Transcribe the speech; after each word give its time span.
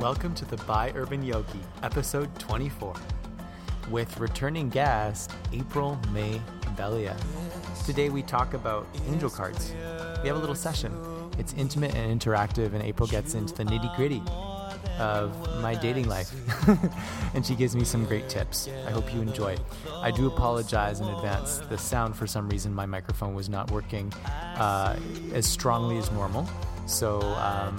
Welcome 0.00 0.32
to 0.36 0.44
the 0.44 0.56
By 0.58 0.92
Urban 0.94 1.24
Yogi, 1.24 1.58
episode 1.82 2.32
24, 2.38 2.94
with 3.90 4.20
returning 4.20 4.68
guest 4.68 5.32
April 5.52 5.98
May 6.12 6.40
Bellia. 6.76 7.16
Today 7.84 8.08
we 8.08 8.22
talk 8.22 8.54
about 8.54 8.86
angel 9.08 9.28
cards. 9.28 9.72
We 10.22 10.28
have 10.28 10.36
a 10.36 10.40
little 10.40 10.54
session. 10.54 10.94
It's 11.36 11.52
intimate 11.54 11.96
and 11.96 12.20
interactive, 12.20 12.74
and 12.74 12.82
April 12.82 13.08
gets 13.08 13.34
into 13.34 13.52
the 13.52 13.64
nitty 13.64 13.96
gritty 13.96 14.22
of 15.00 15.36
my 15.60 15.74
dating 15.74 16.08
life. 16.08 16.32
and 17.34 17.44
she 17.44 17.56
gives 17.56 17.74
me 17.74 17.82
some 17.82 18.04
great 18.04 18.28
tips. 18.28 18.68
I 18.86 18.92
hope 18.92 19.12
you 19.12 19.20
enjoy. 19.20 19.56
I 19.94 20.12
do 20.12 20.28
apologize 20.28 21.00
in 21.00 21.08
advance. 21.08 21.58
The 21.58 21.76
sound, 21.76 22.14
for 22.14 22.28
some 22.28 22.48
reason, 22.48 22.72
my 22.72 22.86
microphone 22.86 23.34
was 23.34 23.48
not 23.48 23.68
working 23.72 24.12
uh, 24.24 24.96
as 25.32 25.44
strongly 25.44 25.98
as 25.98 26.08
normal. 26.12 26.48
So 26.88 27.20
um, 27.20 27.76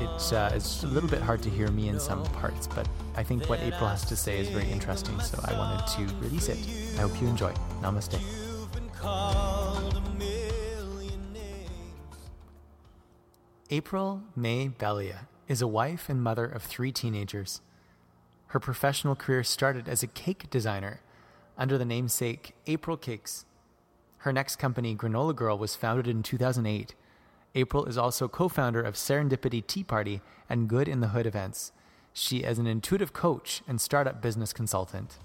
it, 0.00 0.32
uh, 0.32 0.50
it's 0.54 0.82
a 0.82 0.86
little 0.86 1.10
bit 1.10 1.20
hard 1.20 1.42
to 1.42 1.50
hear 1.50 1.70
me 1.70 1.88
in 1.88 2.00
some 2.00 2.24
parts, 2.24 2.66
but 2.66 2.88
I 3.14 3.22
think 3.22 3.50
what 3.50 3.60
April 3.60 3.86
has 3.86 4.02
to 4.06 4.16
say 4.16 4.38
is 4.40 4.48
very 4.48 4.68
interesting, 4.70 5.20
so 5.20 5.38
I 5.44 5.52
wanted 5.52 5.86
to 5.86 6.14
release 6.16 6.48
it. 6.48 6.58
I 6.98 7.02
hope 7.02 7.20
you 7.20 7.28
enjoy. 7.28 7.52
Namaste. 7.82 8.18
April 13.68 14.22
May 14.34 14.68
Bellia 14.68 15.26
is 15.46 15.60
a 15.60 15.68
wife 15.68 16.08
and 16.08 16.22
mother 16.22 16.46
of 16.46 16.62
three 16.62 16.92
teenagers. 16.92 17.60
Her 18.48 18.58
professional 18.58 19.14
career 19.14 19.44
started 19.44 19.86
as 19.86 20.02
a 20.02 20.06
cake 20.06 20.48
designer 20.48 21.02
under 21.58 21.76
the 21.76 21.84
namesake 21.84 22.54
April 22.66 22.96
Cakes. 22.96 23.44
Her 24.18 24.32
next 24.32 24.56
company, 24.56 24.96
Granola 24.96 25.36
Girl, 25.36 25.58
was 25.58 25.76
founded 25.76 26.08
in 26.08 26.22
2008. 26.22 26.94
April 27.54 27.84
is 27.86 27.98
also 27.98 28.28
co 28.28 28.48
founder 28.48 28.80
of 28.80 28.94
Serendipity 28.94 29.66
Tea 29.66 29.82
Party 29.82 30.20
and 30.48 30.68
Good 30.68 30.86
in 30.86 31.00
the 31.00 31.08
Hood 31.08 31.26
events. 31.26 31.72
She 32.12 32.38
is 32.38 32.58
an 32.60 32.66
intuitive 32.66 33.12
coach 33.12 33.62
and 33.66 33.80
startup 33.80 34.22
business 34.22 34.52
consultant. 34.52 35.18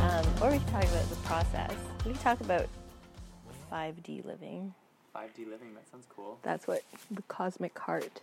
Um, 0.00 0.24
or 0.40 0.50
we 0.50 0.58
can 0.58 0.66
talk 0.68 0.84
about 0.84 1.10
the 1.10 1.16
process. 1.24 1.72
We 2.04 2.12
can 2.12 2.20
talk 2.20 2.40
about 2.40 2.68
5D 3.72 4.24
living. 4.24 4.74
5D 5.14 5.48
living, 5.50 5.74
that 5.74 5.90
sounds 5.90 6.06
cool. 6.14 6.38
That's 6.42 6.68
what 6.68 6.84
the 7.10 7.22
cosmic 7.22 7.76
heart. 7.76 8.20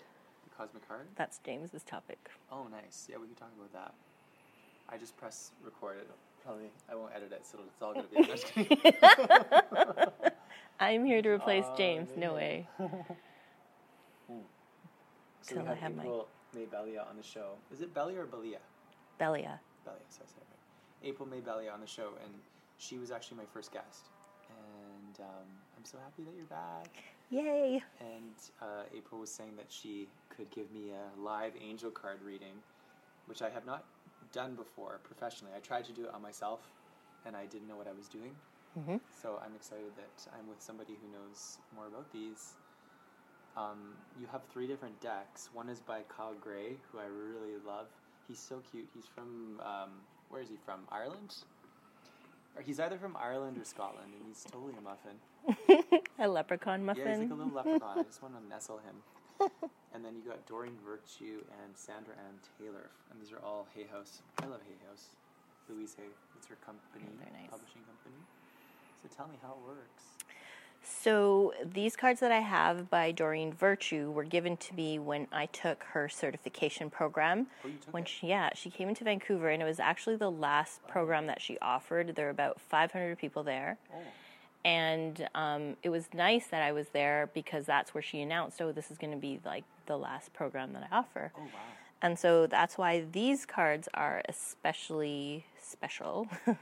The 0.49 0.55
cosmic 0.55 0.87
Heart? 0.87 1.07
That's 1.15 1.39
James's 1.39 1.83
topic. 1.83 2.29
Oh, 2.49 2.67
nice. 2.71 3.07
Yeah, 3.09 3.17
we 3.17 3.27
can 3.27 3.35
talk 3.35 3.51
about 3.57 3.73
that. 3.73 3.93
I 4.87 4.97
just 4.97 5.17
press 5.17 5.51
record 5.65 5.97
it. 5.97 6.09
Probably, 6.43 6.71
I 6.91 6.95
won't 6.95 7.11
edit 7.15 7.31
it, 7.31 7.45
so 7.45 7.59
it's 7.65 7.81
all 7.81 7.93
going 7.93 8.05
to 8.05 8.11
be. 8.55 8.87
I'm 10.79 11.05
here 11.05 11.21
to 11.21 11.29
replace 11.29 11.63
Oh, 11.67 11.75
James. 11.77 12.09
No 12.17 12.33
way. 12.33 12.67
so 12.79 12.85
Till 15.47 15.57
we 15.63 15.63
I 15.63 15.69
have 15.69 15.77
have 15.79 15.95
my- 15.95 16.03
April 16.03 16.27
May 16.53 16.65
Bellia 16.65 17.07
on 17.09 17.17
the 17.17 17.23
show. 17.23 17.53
Is 17.71 17.81
it 17.81 17.93
Bellia 17.93 18.19
or 18.19 18.25
Bellia? 18.25 18.59
Bellia. 19.19 19.59
Bellia, 19.85 20.05
so 20.09 20.21
I 20.23 20.27
said 20.27 20.43
right. 20.49 21.09
April 21.09 21.27
May 21.27 21.39
Bellia 21.39 21.71
on 21.73 21.81
the 21.81 21.87
show, 21.87 22.09
and 22.23 22.33
she 22.77 22.97
was 22.97 23.11
actually 23.11 23.37
my 23.37 23.45
first 23.53 23.71
guest. 23.71 24.09
And 24.49 25.19
um, 25.25 25.47
I'm 25.77 25.85
so 25.85 25.97
happy 26.03 26.23
that 26.23 26.33
you're 26.35 26.45
back. 26.45 26.89
Yay. 27.29 27.81
And 27.99 28.33
uh, 28.61 28.83
April 28.95 29.19
was 29.21 29.31
saying 29.31 29.55
that 29.57 29.65
she 29.69 30.07
could 30.29 30.49
give 30.51 30.71
me 30.71 30.91
a 30.91 31.19
live 31.19 31.53
angel 31.61 31.89
card 31.89 32.19
reading, 32.23 32.53
which 33.25 33.41
I 33.41 33.49
have 33.49 33.65
not 33.65 33.85
done 34.33 34.55
before 34.55 34.99
professionally. 35.03 35.53
I 35.55 35.59
tried 35.59 35.85
to 35.85 35.93
do 35.93 36.03
it 36.05 36.13
on 36.13 36.21
myself, 36.21 36.59
and 37.25 37.35
I 37.35 37.45
didn't 37.45 37.67
know 37.69 37.77
what 37.77 37.87
I 37.87 37.93
was 37.93 38.09
doing. 38.09 38.35
Mhm. 38.77 38.99
So 39.21 39.39
I'm 39.45 39.55
excited 39.55 39.95
that 39.95 40.27
I'm 40.37 40.47
with 40.49 40.61
somebody 40.61 40.95
who 41.01 41.07
knows 41.07 41.59
more 41.75 41.87
about 41.87 42.11
these. 42.11 42.55
Um, 43.55 43.95
you 44.19 44.25
have 44.27 44.43
three 44.51 44.65
different 44.67 44.99
decks. 44.99 45.49
One 45.53 45.69
is 45.69 45.79
by 45.79 46.01
Kyle 46.09 46.33
Gray, 46.33 46.77
who 46.91 46.97
I 46.99 47.05
really 47.05 47.55
love. 47.65 47.87
He's 48.27 48.39
so 48.39 48.59
cute. 48.71 48.89
He's 48.95 49.05
from 49.05 49.59
um, 49.61 49.91
where 50.29 50.41
is 50.41 50.49
he 50.49 50.57
from? 50.65 50.87
Ireland. 50.91 51.35
Or 52.55 52.61
he's 52.63 52.79
either 52.79 52.97
from 52.97 53.15
Ireland 53.15 53.57
or 53.59 53.63
Scotland, 53.65 54.13
and 54.13 54.23
he's 54.27 54.43
totally 54.43 54.73
a 54.77 54.81
muffin. 54.81 55.19
A 56.19 56.27
leprechaun 56.27 56.85
muffin. 56.85 57.03
Yeah, 57.05 57.11
he's 57.11 57.19
like 57.19 57.31
a 57.31 57.33
little 57.33 57.53
leprechaun. 57.53 57.99
I 57.99 58.03
just 58.11 58.21
want 58.21 58.35
to 58.39 58.47
nestle 58.47 58.79
him. 58.79 59.03
And 59.93 60.03
then 60.03 60.15
you 60.15 60.21
got 60.27 60.45
Doreen 60.47 60.77
Virtue 60.85 61.41
and 61.63 61.75
Sandra 61.75 62.13
Anne 62.17 62.39
Taylor, 62.57 62.89
and 63.11 63.21
these 63.21 63.31
are 63.31 63.39
all 63.45 63.67
Hay 63.75 63.85
House. 63.91 64.21
I 64.41 64.47
love 64.47 64.61
Hay 64.67 64.77
House. 64.89 65.09
Louise 65.69 65.95
Hay, 65.97 66.09
it's 66.37 66.47
her 66.47 66.57
company, 66.65 67.05
nice. 67.19 67.49
publishing 67.49 67.81
company. 67.85 68.19
So 69.01 69.09
tell 69.15 69.27
me 69.27 69.35
how 69.41 69.49
it 69.53 69.67
works. 69.67 70.03
So 70.85 71.53
these 71.63 71.95
cards 71.95 72.19
that 72.19 72.31
I 72.31 72.39
have 72.39 72.89
by 72.89 73.11
Doreen 73.11 73.53
Virtue 73.53 74.11
were 74.11 74.25
given 74.25 74.57
to 74.57 74.73
me 74.75 74.99
when 74.99 75.27
I 75.31 75.45
took 75.45 75.83
her 75.93 76.09
certification 76.09 76.89
program. 76.89 77.47
Oh, 77.63 77.69
you 77.69 77.75
took 77.83 77.93
when 77.93 78.03
it? 78.03 78.09
she 78.09 78.27
yeah, 78.27 78.49
she 78.53 78.69
came 78.69 78.89
into 78.89 79.03
Vancouver 79.05 79.49
and 79.49 79.61
it 79.61 79.65
was 79.65 79.79
actually 79.79 80.17
the 80.17 80.31
last 80.31 80.85
program 80.87 81.27
that 81.27 81.41
she 81.41 81.57
offered. 81.59 82.15
There 82.15 82.25
were 82.25 82.31
about 82.31 82.59
500 82.59 83.17
people 83.17 83.43
there. 83.43 83.77
Oh, 83.93 83.97
And 84.65 85.27
um, 85.35 85.77
it 85.83 85.89
was 85.89 86.09
nice 86.13 86.47
that 86.47 86.61
I 86.61 86.73
was 86.73 86.89
there 86.89 87.29
because 87.33 87.65
that's 87.65 87.93
where 87.93 88.03
she 88.03 88.19
announced, 88.19 88.61
oh, 88.61 88.73
this 88.73 88.91
is 88.91 88.97
going 88.97 89.11
to 89.11 89.19
be 89.19 89.39
like 89.45 89.63
the 89.85 89.97
last 89.97 90.33
program 90.33 90.73
that 90.73 90.87
I 90.91 90.95
offer. 90.95 91.31
oh 91.37 91.41
wow. 91.41 91.49
And 92.01 92.19
so 92.19 92.47
that's 92.47 92.77
why 92.77 93.05
these 93.11 93.45
cards 93.45 93.87
are 93.93 94.21
especially 94.27 95.45
special 95.57 96.27
Cool. 96.45 96.57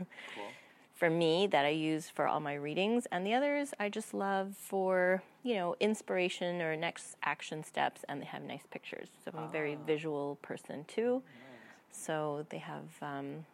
for 0.94 1.10
me 1.10 1.48
that 1.48 1.66
I 1.66 1.70
use 1.70 2.10
for 2.10 2.28
all 2.28 2.40
my 2.40 2.54
readings. 2.54 3.08
And 3.12 3.26
the 3.26 3.34
others 3.34 3.74
I 3.80 3.90
just 3.90 4.14
love 4.14 4.56
for, 4.56 5.24
you 5.42 5.56
know, 5.56 5.76
inspiration 5.80 6.62
or 6.62 6.76
next 6.76 7.16
action 7.24 7.64
steps. 7.64 8.06
And 8.08 8.22
they 8.22 8.26
have 8.28 8.44
nice 8.44 8.68
pictures. 8.70 9.08
So 9.26 9.32
I'm 9.36 9.46
a 9.46 9.48
very 9.48 9.78
visual 9.88 10.38
person 10.44 10.86
too. 10.88 11.24
So 11.92 12.46
they 12.52 12.60
have, 12.60 12.86
um, 13.02 13.46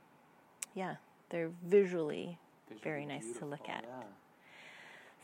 yeah, 0.75 0.95
they're 1.29 1.51
visually 1.65 2.37
very 2.83 3.05
Visually 3.05 3.05
nice 3.29 3.37
to 3.39 3.45
look 3.45 3.69
at. 3.69 3.85
Yeah. 3.87 4.03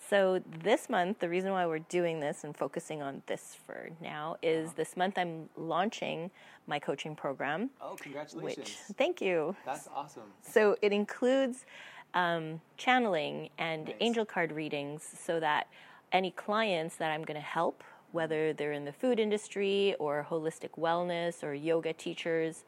So 0.09 0.41
this 0.63 0.89
month, 0.89 1.19
the 1.19 1.29
reason 1.29 1.51
why 1.51 1.65
we're 1.65 1.79
doing 1.79 2.19
this 2.19 2.43
and 2.43 2.55
focusing 2.55 3.01
on 3.01 3.23
this 3.27 3.55
for 3.65 3.89
now 4.01 4.35
is 4.41 4.67
Uh-huh. 4.67 4.73
this 4.77 4.97
month 4.97 5.17
I'm 5.17 5.49
launching 5.55 6.29
my 6.67 6.79
coaching 6.79 7.15
program. 7.15 7.69
Oh, 7.81 7.95
congratulations. 7.99 8.67
Which, 8.67 8.97
thank 8.97 9.21
you. 9.21 9.55
That's 9.65 9.87
awesome. 9.95 10.23
So 10.41 10.75
it 10.81 10.91
includes 10.91 11.65
um, 12.13 12.61
channeling 12.77 13.49
and 13.57 13.85
Nice. 13.85 13.95
angel 14.01 14.25
card 14.25 14.51
readings 14.51 15.03
so 15.03 15.39
that 15.39 15.67
any 16.11 16.31
clients 16.31 16.97
that 16.97 17.09
I'm 17.11 17.23
going 17.23 17.39
to 17.39 17.47
help, 17.47 17.83
whether 18.11 18.53
they're 18.53 18.73
in 18.73 18.85
the 18.85 18.93
food 18.93 19.19
industry 19.19 19.95
or 19.99 20.27
holistic 20.29 20.71
wellness 20.77 21.43
or 21.43 21.53
yoga 21.53 21.91
teachers, 21.93 22.65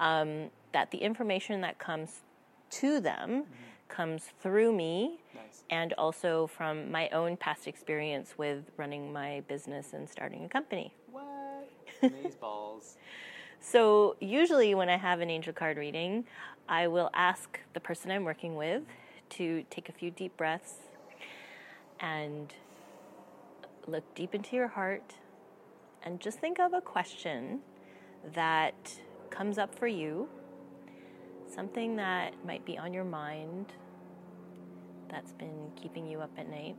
um, 0.00 0.50
that 0.72 0.90
the 0.90 0.98
information 0.98 1.60
that 1.60 1.78
comes 1.78 2.20
to 2.70 3.00
them 3.00 3.44
comes 3.90 4.30
through 4.40 4.72
me 4.72 5.20
Nice. 5.34 5.64
and 5.68 5.92
also 5.94 6.46
from 6.46 6.90
my 6.90 7.08
own 7.10 7.36
past 7.36 7.66
experience 7.66 8.34
with 8.38 8.70
running 8.76 9.12
my 9.12 9.42
business 9.48 9.92
and 9.92 10.08
starting 10.08 10.44
a 10.44 10.48
company. 10.48 10.94
What? 11.10 11.70
Maze 12.02 12.36
balls. 12.36 12.96
So, 13.60 14.16
usually, 14.20 14.74
when 14.74 14.88
I 14.88 14.96
have 14.96 15.20
an 15.20 15.28
angel 15.28 15.52
card 15.52 15.76
reading, 15.76 16.24
I 16.66 16.86
will 16.86 17.10
ask 17.12 17.60
the 17.74 17.80
person 17.80 18.10
I'm 18.10 18.24
working 18.24 18.54
with 18.56 18.82
to 19.30 19.64
take 19.68 19.90
a 19.90 19.92
few 19.92 20.10
deep 20.10 20.34
breaths 20.38 20.76
and 22.00 22.54
look 23.86 24.14
deep 24.14 24.34
into 24.34 24.56
your 24.56 24.68
heart 24.68 25.14
and 26.02 26.20
just 26.20 26.38
think 26.38 26.58
of 26.58 26.72
a 26.72 26.80
question 26.80 27.60
that 28.34 28.98
comes 29.28 29.58
up 29.58 29.74
for 29.74 29.86
you, 29.86 30.28
something 31.54 31.96
that 31.96 32.34
might 32.44 32.64
be 32.64 32.78
on 32.78 32.92
your 32.92 33.04
mind 33.04 33.66
that's 35.08 35.32
been 35.32 35.72
keeping 35.80 36.06
you 36.06 36.20
up 36.20 36.30
at 36.38 36.48
night, 36.48 36.76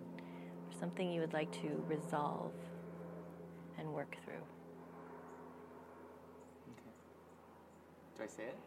or 0.00 0.72
something 0.80 1.10
you 1.12 1.20
would 1.20 1.32
like 1.32 1.50
to 1.62 1.84
resolve 1.88 2.52
and 3.78 3.92
work 3.92 4.16
through. 4.24 4.34
Okay. 6.72 6.90
Do 8.16 8.24
I 8.24 8.26
say 8.26 8.44
it? 8.44 8.58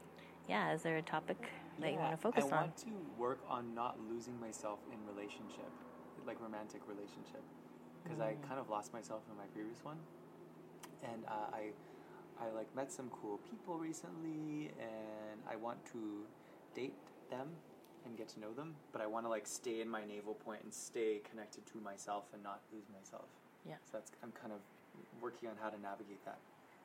Yeah, 0.48 0.74
is 0.74 0.81
there 0.84 0.98
a 0.98 1.01
topic 1.01 1.38
that 1.80 1.92
you 1.92 1.98
want 1.98 2.12
to 2.12 2.18
focus 2.18 2.44
I 2.44 2.48
on? 2.48 2.54
I 2.54 2.62
want 2.62 2.78
to 2.78 2.92
work 3.18 3.39
on 3.50 3.74
not 3.74 3.98
losing 4.10 4.39
myself 4.39 4.80
in 4.92 5.06
relationship, 5.06 5.72
like 6.25 6.39
romantic 6.39 6.88
relationship, 6.88 7.44
because 8.04 8.19
I 8.19 8.34
Mm. 8.34 8.48
kind 8.48 8.60
of 8.60 8.69
lost 8.69 8.94
myself 8.94 9.24
in 9.30 9.38
my 9.38 9.45
previous 9.54 9.84
one, 9.84 9.98
and 11.04 11.25
uh, 11.25 11.50
I, 11.54 11.74
I 12.41 12.56
like 12.56 12.74
met 12.75 12.91
some 12.91 13.09
cool 13.21 13.39
people 13.50 13.77
recently, 13.77 14.71
and 14.80 15.39
I 15.50 15.56
want 15.56 15.83
to 15.94 16.24
date 16.75 16.94
them 17.30 17.47
and 18.06 18.18
get 18.18 18.30
to 18.30 18.39
know 18.39 18.53
them, 18.53 18.75
but 18.91 19.01
I 19.01 19.07
want 19.07 19.25
to 19.25 19.30
like 19.30 19.45
stay 19.45 19.81
in 19.81 19.89
my 19.89 20.06
navel 20.06 20.33
point 20.33 20.63
and 20.63 20.74
stay 20.74 21.21
connected 21.30 21.65
to 21.68 21.80
myself 21.80 22.25
and 22.33 22.41
not 22.41 22.62
lose 22.74 22.86
myself. 22.97 23.25
Yeah. 23.68 23.75
So 23.86 23.97
that's 23.97 24.12
I'm 24.24 24.31
kind 24.31 24.53
of 24.53 24.59
working 25.21 25.50
on 25.50 25.56
how 25.62 25.69
to 25.69 25.80
navigate 25.81 26.24
that. 26.25 26.38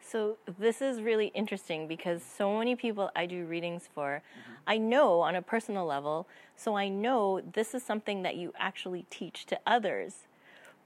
So 0.06 0.36
this 0.58 0.82
is 0.82 1.00
really 1.00 1.28
interesting 1.28 1.88
because 1.88 2.22
so 2.22 2.58
many 2.58 2.76
people 2.76 3.10
I 3.16 3.24
do 3.24 3.46
readings 3.46 3.88
for, 3.94 4.22
mm-hmm. 4.22 4.52
I 4.66 4.76
know 4.76 5.20
on 5.20 5.34
a 5.34 5.40
personal 5.40 5.86
level, 5.86 6.28
so 6.56 6.76
I 6.76 6.88
know 6.88 7.40
this 7.40 7.74
is 7.74 7.82
something 7.82 8.22
that 8.22 8.36
you 8.36 8.52
actually 8.58 9.06
teach 9.08 9.46
to 9.46 9.58
others. 9.66 10.26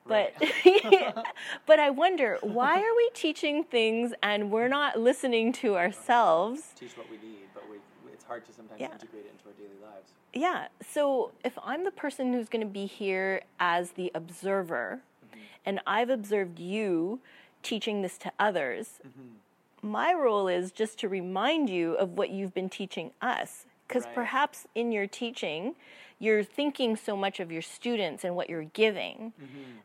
But 0.08 0.34
but 1.66 1.78
I 1.78 1.90
wonder 1.90 2.38
why 2.42 2.78
are 2.80 2.96
we 2.96 3.10
teaching 3.14 3.64
things 3.64 4.12
and 4.22 4.50
we're 4.50 4.68
not 4.68 4.98
listening 4.98 5.52
to 5.54 5.76
ourselves? 5.76 6.72
Teach 6.78 6.96
what 6.96 7.10
we 7.10 7.16
need, 7.18 7.46
but 7.54 7.64
we, 7.70 7.76
it's 8.12 8.24
hard 8.24 8.44
to 8.46 8.52
sometimes 8.52 8.80
Yeah. 8.80 8.92
integrate 8.92 9.26
it 9.26 9.32
into 9.32 9.46
our 9.48 9.54
daily 9.54 9.80
lives. 9.82 10.12
Yeah. 10.32 10.68
So 10.86 11.32
if 11.44 11.58
I'm 11.62 11.84
the 11.84 11.90
person 11.90 12.32
who's 12.32 12.48
going 12.48 12.66
to 12.66 12.72
be 12.72 12.86
here 12.86 13.42
as 13.60 13.92
the 13.92 14.10
observer, 14.14 15.00
mm-hmm. 15.26 15.40
and 15.64 15.80
I've 15.86 16.10
observed 16.10 16.58
you 16.58 17.20
teaching 17.62 18.02
this 18.02 18.18
to 18.18 18.32
others, 18.38 19.00
mm-hmm. 19.06 19.88
my 19.90 20.12
role 20.14 20.48
is 20.48 20.72
just 20.72 20.98
to 21.00 21.08
remind 21.08 21.68
you 21.70 21.94
of 21.94 22.12
what 22.12 22.30
you've 22.30 22.54
been 22.54 22.68
teaching 22.68 23.12
us. 23.20 23.66
Because 23.86 24.04
Right. 24.04 24.14
perhaps 24.14 24.66
in 24.74 24.92
your 24.92 25.06
teaching, 25.06 25.74
you're 26.18 26.42
thinking 26.42 26.96
so 26.96 27.16
much 27.16 27.38
of 27.40 27.52
your 27.52 27.62
students 27.62 28.24
and 28.24 28.34
what 28.34 28.48
you're 28.50 28.64
giving 28.64 29.32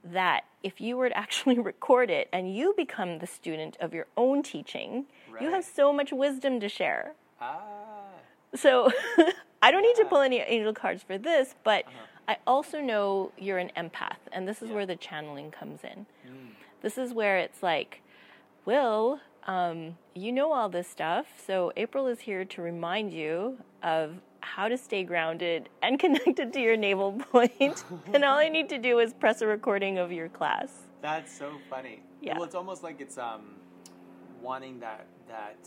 that 0.03 0.45
if 0.63 0.81
you 0.81 0.97
were 0.97 1.09
to 1.09 1.18
actually 1.18 1.59
record 1.71 2.09
it 2.09 2.27
and 2.33 2.56
you 2.56 2.74
become 2.75 3.19
the 3.19 3.27
student 3.27 3.77
of 3.80 3.94
your 3.94 4.07
own 4.18 4.41
teaching, 4.44 5.06
you 5.39 5.50
have 5.51 5.63
so 5.63 5.94
much 5.94 6.12
wisdom 6.12 6.59
to 6.59 6.68
share. 6.69 7.13
Ah, 7.39 7.59
So 8.56 8.91
I 9.62 9.71
don't 9.71 9.81
need 9.83 9.95
to 9.97 10.06
pull 10.06 10.21
any 10.21 10.39
angel 10.39 10.74
cards 10.74 11.03
for 11.03 11.18
this, 11.18 11.56
but 11.63 11.85
I 12.27 12.38
also 12.47 12.80
know 12.81 13.31
you're 13.38 13.57
an 13.57 13.71
empath, 13.77 14.18
and 14.31 14.47
this 14.47 14.62
is 14.62 14.69
Yeah. 14.69 14.75
where 14.75 14.85
the 14.85 14.95
channeling 14.95 15.51
comes 15.51 15.83
in. 15.83 16.06
This 16.81 16.97
is 16.97 17.13
where 17.13 17.38
it's 17.38 17.62
like, 17.63 18.01
Will, 18.65 19.19
um, 19.45 19.97
you 20.13 20.31
know 20.31 20.53
all 20.53 20.69
this 20.69 20.88
stuff, 20.88 21.27
so 21.45 21.71
April 21.75 22.07
is 22.07 22.21
here 22.21 22.45
to 22.45 22.62
remind 22.62 23.13
you 23.13 23.57
of 23.81 24.15
how 24.44 24.68
to 24.68 24.78
stay 24.78 25.04
grounded 25.04 25.69
and 25.81 25.98
connected 26.06 26.54
to 26.54 26.60
your 26.62 26.78
navel 26.78 27.13
point, 27.31 27.84
and 28.13 28.24
all 28.24 28.38
I 28.38 28.50
need 28.50 28.69
to 28.69 28.78
do 28.78 29.00
is 29.00 29.13
press 29.13 29.42
a 29.42 29.48
recording 29.48 29.98
of 29.98 30.12
your 30.12 30.30
class. 30.30 30.69
that's 31.01 31.36
so 31.36 31.51
funny. 31.69 32.01
Yeah. 32.22 32.36
Well, 32.36 32.44
it's 32.45 32.56
almost 32.56 32.84
like 32.84 33.01
it's 33.01 33.18
um, 33.18 33.56
wanting 34.42 34.80
that 34.80 35.06
that 35.28 35.57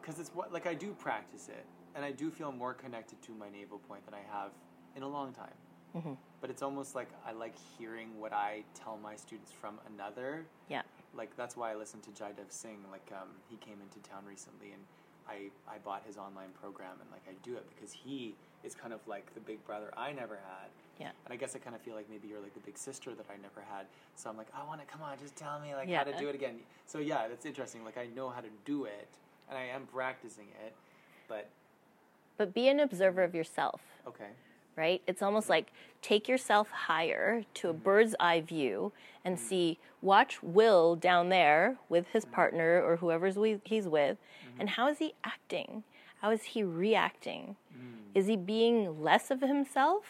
because 0.00 0.18
it's 0.20 0.30
what 0.34 0.52
like 0.52 0.66
I 0.66 0.74
do 0.74 0.92
practice 0.92 1.48
it, 1.48 1.64
and 1.94 2.04
I 2.04 2.10
do 2.12 2.30
feel 2.30 2.52
more 2.52 2.74
connected 2.74 3.20
to 3.22 3.32
my 3.32 3.48
navel 3.50 3.78
point 3.78 4.04
than 4.04 4.14
I 4.14 4.22
have 4.36 4.50
in 4.96 5.02
a 5.02 5.08
long 5.08 5.32
time. 5.32 5.54
Mm-hmm. 5.96 6.14
But 6.40 6.50
it's 6.50 6.62
almost 6.62 6.94
like 6.94 7.08
I 7.26 7.32
like 7.32 7.54
hearing 7.78 8.08
what 8.18 8.32
I 8.32 8.64
tell 8.74 8.98
my 9.02 9.14
students 9.16 9.52
from 9.52 9.78
another 9.94 10.44
Yeah. 10.68 10.82
like 11.14 11.36
that's 11.36 11.56
why 11.56 11.70
I 11.72 11.76
listened 11.76 12.02
to 12.04 12.10
Jaidev 12.10 12.50
Singh. 12.50 12.80
Like 12.90 13.08
um, 13.12 13.28
he 13.48 13.56
came 13.56 13.78
into 13.80 14.00
town 14.08 14.24
recently, 14.28 14.72
and 14.72 14.82
I 15.28 15.50
I 15.68 15.78
bought 15.84 16.02
his 16.06 16.16
online 16.16 16.50
program, 16.60 16.96
and 17.00 17.10
like 17.10 17.22
I 17.28 17.34
do 17.42 17.54
it 17.56 17.64
because 17.74 17.92
he 17.92 18.34
is 18.62 18.74
kind 18.74 18.92
of 18.92 19.00
like 19.06 19.32
the 19.34 19.40
big 19.40 19.64
brother 19.66 19.92
I 19.96 20.12
never 20.12 20.36
had. 20.36 20.68
Yeah. 20.98 21.10
And 21.24 21.34
I 21.34 21.36
guess 21.36 21.54
I 21.56 21.58
kind 21.58 21.74
of 21.74 21.82
feel 21.82 21.94
like 21.94 22.08
maybe 22.08 22.28
you're 22.28 22.40
like 22.40 22.54
the 22.54 22.60
big 22.60 22.78
sister 22.78 23.14
that 23.14 23.26
I 23.28 23.36
never 23.42 23.60
had. 23.68 23.86
So 24.16 24.30
I'm 24.30 24.36
like, 24.36 24.46
I 24.54 24.64
want 24.64 24.80
to 24.80 24.86
come 24.86 25.02
on, 25.02 25.18
just 25.18 25.34
tell 25.36 25.58
me 25.60 25.74
like 25.74 25.90
how 25.90 26.04
to 26.04 26.16
do 26.16 26.28
it 26.28 26.34
again. 26.34 26.56
So 26.86 26.98
yeah, 26.98 27.26
that's 27.28 27.44
interesting. 27.46 27.84
Like 27.84 27.98
I 27.98 28.06
know 28.14 28.30
how 28.30 28.40
to 28.40 28.48
do 28.64 28.84
it, 28.84 29.08
and 29.48 29.58
I 29.58 29.64
am 29.64 29.86
practicing 29.86 30.46
it, 30.64 30.72
but 31.28 31.48
But 32.36 32.54
be 32.54 32.68
an 32.68 32.80
observer 32.80 33.22
of 33.22 33.34
yourself. 33.34 33.80
okay. 34.06 34.30
Right? 34.76 35.02
It's 35.06 35.22
almost 35.22 35.48
like 35.48 35.72
take 36.02 36.28
yourself 36.28 36.70
higher 36.70 37.44
to 37.54 37.68
a 37.68 37.72
bird's 37.72 38.14
eye 38.18 38.40
view 38.40 38.92
and 39.24 39.36
mm-hmm. 39.36 39.46
see, 39.46 39.78
watch 40.02 40.42
Will 40.42 40.96
down 40.96 41.28
there 41.28 41.76
with 41.88 42.08
his 42.08 42.24
mm-hmm. 42.24 42.34
partner 42.34 42.82
or 42.82 42.96
whoever's 42.96 43.36
we, 43.36 43.60
he's 43.64 43.88
with, 43.88 44.16
mm-hmm. 44.18 44.60
and 44.60 44.70
how 44.70 44.88
is 44.88 44.98
he 44.98 45.14
acting? 45.24 45.84
How 46.20 46.30
is 46.30 46.42
he 46.42 46.62
reacting? 46.62 47.56
Mm. 47.70 47.96
Is 48.14 48.26
he 48.28 48.36
being 48.36 49.02
less 49.02 49.30
of 49.30 49.42
himself 49.42 50.04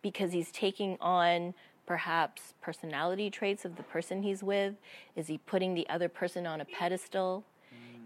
because 0.00 0.32
he's 0.32 0.52
taking 0.52 0.96
on 1.00 1.54
perhaps 1.84 2.54
personality 2.60 3.28
traits 3.28 3.64
of 3.64 3.74
the 3.74 3.82
person 3.82 4.22
he's 4.22 4.44
with? 4.44 4.74
Is 5.16 5.26
he 5.26 5.38
putting 5.38 5.74
the 5.74 5.88
other 5.88 6.08
person 6.08 6.46
on 6.46 6.60
a 6.60 6.64
pedestal? 6.64 7.44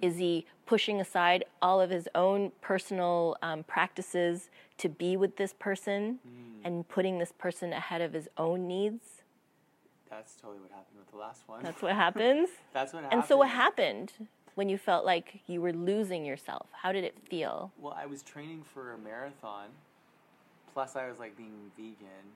Is 0.03 0.19
he 0.19 0.47
pushing 0.67 1.01
aside 1.01 1.45
all 1.63 1.81
of 1.81 1.91
his 1.91 2.09
own 2.15 2.53
personal 2.61 3.37
um, 3.43 3.63
practices 3.65 4.51
to 4.79 4.89
be 4.89 5.17
with 5.17 5.37
this 5.37 5.55
person 5.55 6.19
and 6.65 6.87
putting 6.89 7.19
this 7.19 7.33
person 7.33 7.73
ahead 7.73 8.01
of 8.01 8.13
his 8.13 8.29
own 8.37 8.67
needs? 8.67 9.23
That's 10.11 10.35
totally 10.37 10.61
what 10.61 10.71
happened 10.71 10.99
with 10.99 11.11
the 11.11 11.17
last 11.19 11.43
one. 11.47 11.63
That's 11.63 11.83
what 11.83 11.95
happens. 11.95 12.49
That's 12.73 12.93
what 12.93 13.03
happened. 13.05 13.21
and 13.21 13.29
so, 13.29 13.37
what 13.37 13.49
happened 13.49 14.13
when 14.55 14.69
you 14.69 14.79
felt 14.79 15.05
like 15.05 15.41
you 15.47 15.61
were 15.61 15.73
losing 15.73 16.25
yourself? 16.25 16.67
How 16.73 16.93
did 16.93 17.05
it 17.05 17.17
feel? 17.29 17.73
Well, 17.79 17.97
I 17.99 18.07
was 18.07 18.23
training 18.23 18.63
for 18.73 18.93
a 18.93 18.99
marathon, 18.99 19.69
plus 20.73 20.97
I 20.97 21.09
was 21.09 21.19
like 21.19 21.37
being 21.37 21.71
vegan 21.77 22.35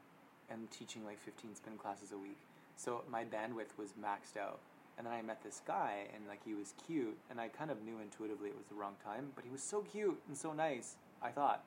and 0.50 0.70
teaching 0.70 1.04
like 1.04 1.20
15 1.20 1.54
spin 1.54 1.76
classes 1.78 2.12
a 2.12 2.18
week. 2.18 2.38
So 2.76 3.02
my 3.10 3.24
bandwidth 3.24 3.78
was 3.78 3.90
maxed 4.00 4.38
out. 4.40 4.58
And 5.00 5.06
then 5.06 5.14
I 5.14 5.22
met 5.22 5.42
this 5.42 5.62
guy 5.66 6.04
and 6.14 6.28
like 6.28 6.44
he 6.44 6.52
was 6.52 6.74
cute 6.86 7.16
and 7.30 7.40
I 7.40 7.48
kind 7.48 7.70
of 7.70 7.82
knew 7.82 8.00
intuitively 8.02 8.50
it 8.50 8.54
was 8.54 8.66
the 8.66 8.74
wrong 8.74 8.96
time, 9.02 9.28
but 9.34 9.44
he 9.46 9.50
was 9.50 9.62
so 9.62 9.80
cute 9.80 10.20
and 10.28 10.36
so 10.36 10.52
nice, 10.52 10.96
I 11.22 11.30
thought. 11.30 11.64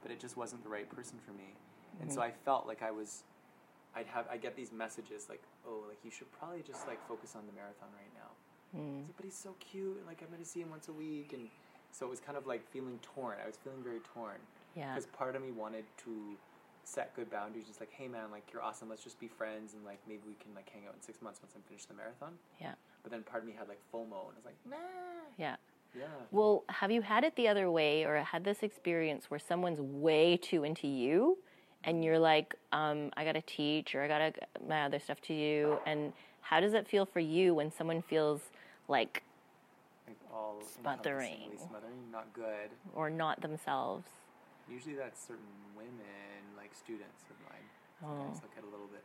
But 0.00 0.10
it 0.10 0.18
just 0.18 0.38
wasn't 0.38 0.62
the 0.64 0.70
right 0.70 0.88
person 0.88 1.18
for 1.26 1.32
me. 1.32 1.52
And 2.00 2.10
so 2.10 2.22
I 2.22 2.30
felt 2.30 2.66
like 2.66 2.82
I 2.82 2.90
was 2.90 3.24
I'd 3.94 4.06
have 4.06 4.24
I 4.32 4.38
get 4.38 4.56
these 4.56 4.72
messages 4.72 5.26
like, 5.28 5.42
"Oh, 5.68 5.84
like 5.90 5.98
you 6.04 6.10
should 6.10 6.32
probably 6.32 6.62
just 6.62 6.86
like 6.88 7.06
focus 7.06 7.34
on 7.36 7.42
the 7.44 7.52
marathon 7.52 7.90
right 7.92 8.14
now." 8.16 8.30
Hmm. 8.72 8.96
Was 8.96 9.04
like, 9.08 9.16
but 9.16 9.24
he's 9.26 9.34
so 9.36 9.54
cute, 9.60 9.98
and 9.98 10.06
like 10.06 10.22
I'm 10.22 10.30
gonna 10.30 10.46
see 10.46 10.60
him 10.62 10.70
once 10.70 10.88
a 10.88 10.92
week, 10.92 11.34
and 11.34 11.48
so 11.92 12.06
it 12.06 12.08
was 12.08 12.20
kind 12.20 12.38
of 12.38 12.46
like 12.46 12.66
feeling 12.70 12.98
torn. 13.02 13.36
I 13.44 13.46
was 13.46 13.56
feeling 13.56 13.82
very 13.82 14.00
torn 14.14 14.38
Yeah. 14.74 14.94
because 14.94 15.04
part 15.06 15.36
of 15.36 15.42
me 15.42 15.50
wanted 15.50 15.84
to 16.04 16.38
set 16.90 17.14
good 17.14 17.30
boundaries. 17.30 17.66
Just 17.66 17.80
like, 17.80 17.92
hey 17.92 18.08
man, 18.08 18.30
like 18.30 18.44
you're 18.52 18.62
awesome. 18.62 18.88
Let's 18.88 19.04
just 19.04 19.20
be 19.20 19.28
friends, 19.28 19.74
and 19.74 19.84
like 19.84 19.98
maybe 20.08 20.22
we 20.26 20.34
can 20.34 20.54
like 20.54 20.68
hang 20.70 20.82
out 20.88 20.94
in 20.94 21.00
six 21.00 21.22
months 21.22 21.40
once 21.42 21.52
I'm 21.54 21.62
finished 21.62 21.88
the 21.88 21.94
marathon. 21.94 22.32
Yeah. 22.60 22.72
But 23.02 23.12
then 23.12 23.22
part 23.22 23.42
of 23.42 23.48
me 23.48 23.54
had 23.58 23.68
like 23.68 23.80
FOMO, 23.92 24.28
and 24.28 24.34
I 24.34 24.36
was 24.36 24.44
like, 24.44 24.56
nah, 24.68 24.76
Yeah. 25.38 25.56
yeah. 25.96 26.04
Well, 26.30 26.64
have 26.68 26.90
you 26.90 27.02
had 27.02 27.24
it 27.24 27.36
the 27.36 27.48
other 27.48 27.70
way 27.70 28.04
or 28.04 28.16
had 28.18 28.44
this 28.44 28.62
experience 28.62 29.30
where 29.30 29.40
someone's 29.40 29.80
way 29.80 30.36
too 30.36 30.64
into 30.64 30.86
you 30.86 31.38
and 31.84 32.04
you're 32.04 32.18
like, 32.18 32.54
um, 32.72 33.10
I 33.16 33.24
gotta 33.24 33.40
teach 33.40 33.94
or 33.94 34.02
I 34.02 34.08
gotta 34.08 34.32
my 34.68 34.84
other 34.84 34.98
stuff 34.98 35.20
to 35.22 35.34
you? 35.34 35.78
And 35.86 36.12
how 36.42 36.60
does 36.60 36.74
it 36.74 36.86
feel 36.86 37.06
for 37.06 37.20
you 37.20 37.54
when 37.54 37.72
someone 37.72 38.02
feels 38.02 38.42
like 38.88 39.22
Like 40.06 40.18
all 40.32 40.60
Smothering. 40.82 41.52
smothering, 41.56 42.10
not 42.12 42.26
good. 42.34 42.70
or 42.94 43.08
not 43.08 43.40
themselves? 43.40 44.04
Usually 44.70 44.94
that's 44.94 45.20
certain 45.26 45.42
women, 45.74 46.39
like 46.70 46.76
students 46.78 47.22
of 47.30 47.36
mine. 47.50 47.66
Sometimes 48.00 48.40
they'll 48.40 48.50
get 48.54 48.64
a 48.64 48.70
little 48.70 48.86
bit 48.86 49.04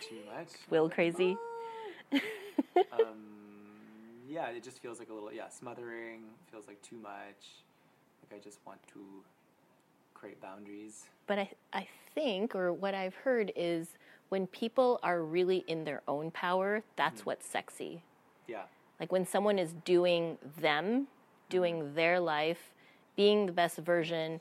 too 0.00 0.20
much. 0.34 0.48
Will 0.70 0.88
crazy? 0.88 1.36
um, 2.92 3.18
yeah, 4.28 4.48
it 4.48 4.62
just 4.62 4.80
feels 4.80 4.98
like 4.98 5.10
a 5.10 5.14
little 5.14 5.32
yeah 5.32 5.48
smothering. 5.48 6.22
Feels 6.50 6.66
like 6.66 6.80
too 6.82 6.96
much. 6.96 7.62
Like 8.22 8.40
I 8.40 8.42
just 8.42 8.58
want 8.66 8.78
to 8.92 9.00
create 10.14 10.40
boundaries. 10.40 11.04
But 11.26 11.38
I, 11.40 11.50
I 11.72 11.88
think, 12.14 12.54
or 12.54 12.72
what 12.72 12.94
I've 12.94 13.14
heard 13.14 13.52
is 13.56 13.88
when 14.28 14.46
people 14.46 14.98
are 15.02 15.22
really 15.22 15.64
in 15.66 15.84
their 15.84 16.02
own 16.08 16.30
power, 16.30 16.82
that's 16.96 17.26
what's 17.26 17.46
sexy. 17.46 18.02
Yeah, 18.48 18.62
Like 19.00 19.10
when 19.12 19.26
someone 19.26 19.58
is 19.58 19.74
doing 19.84 20.38
them, 20.58 21.08
doing 21.50 21.94
their 21.94 22.18
life, 22.20 22.72
being 23.16 23.46
the 23.46 23.52
best 23.52 23.78
version. 23.78 24.40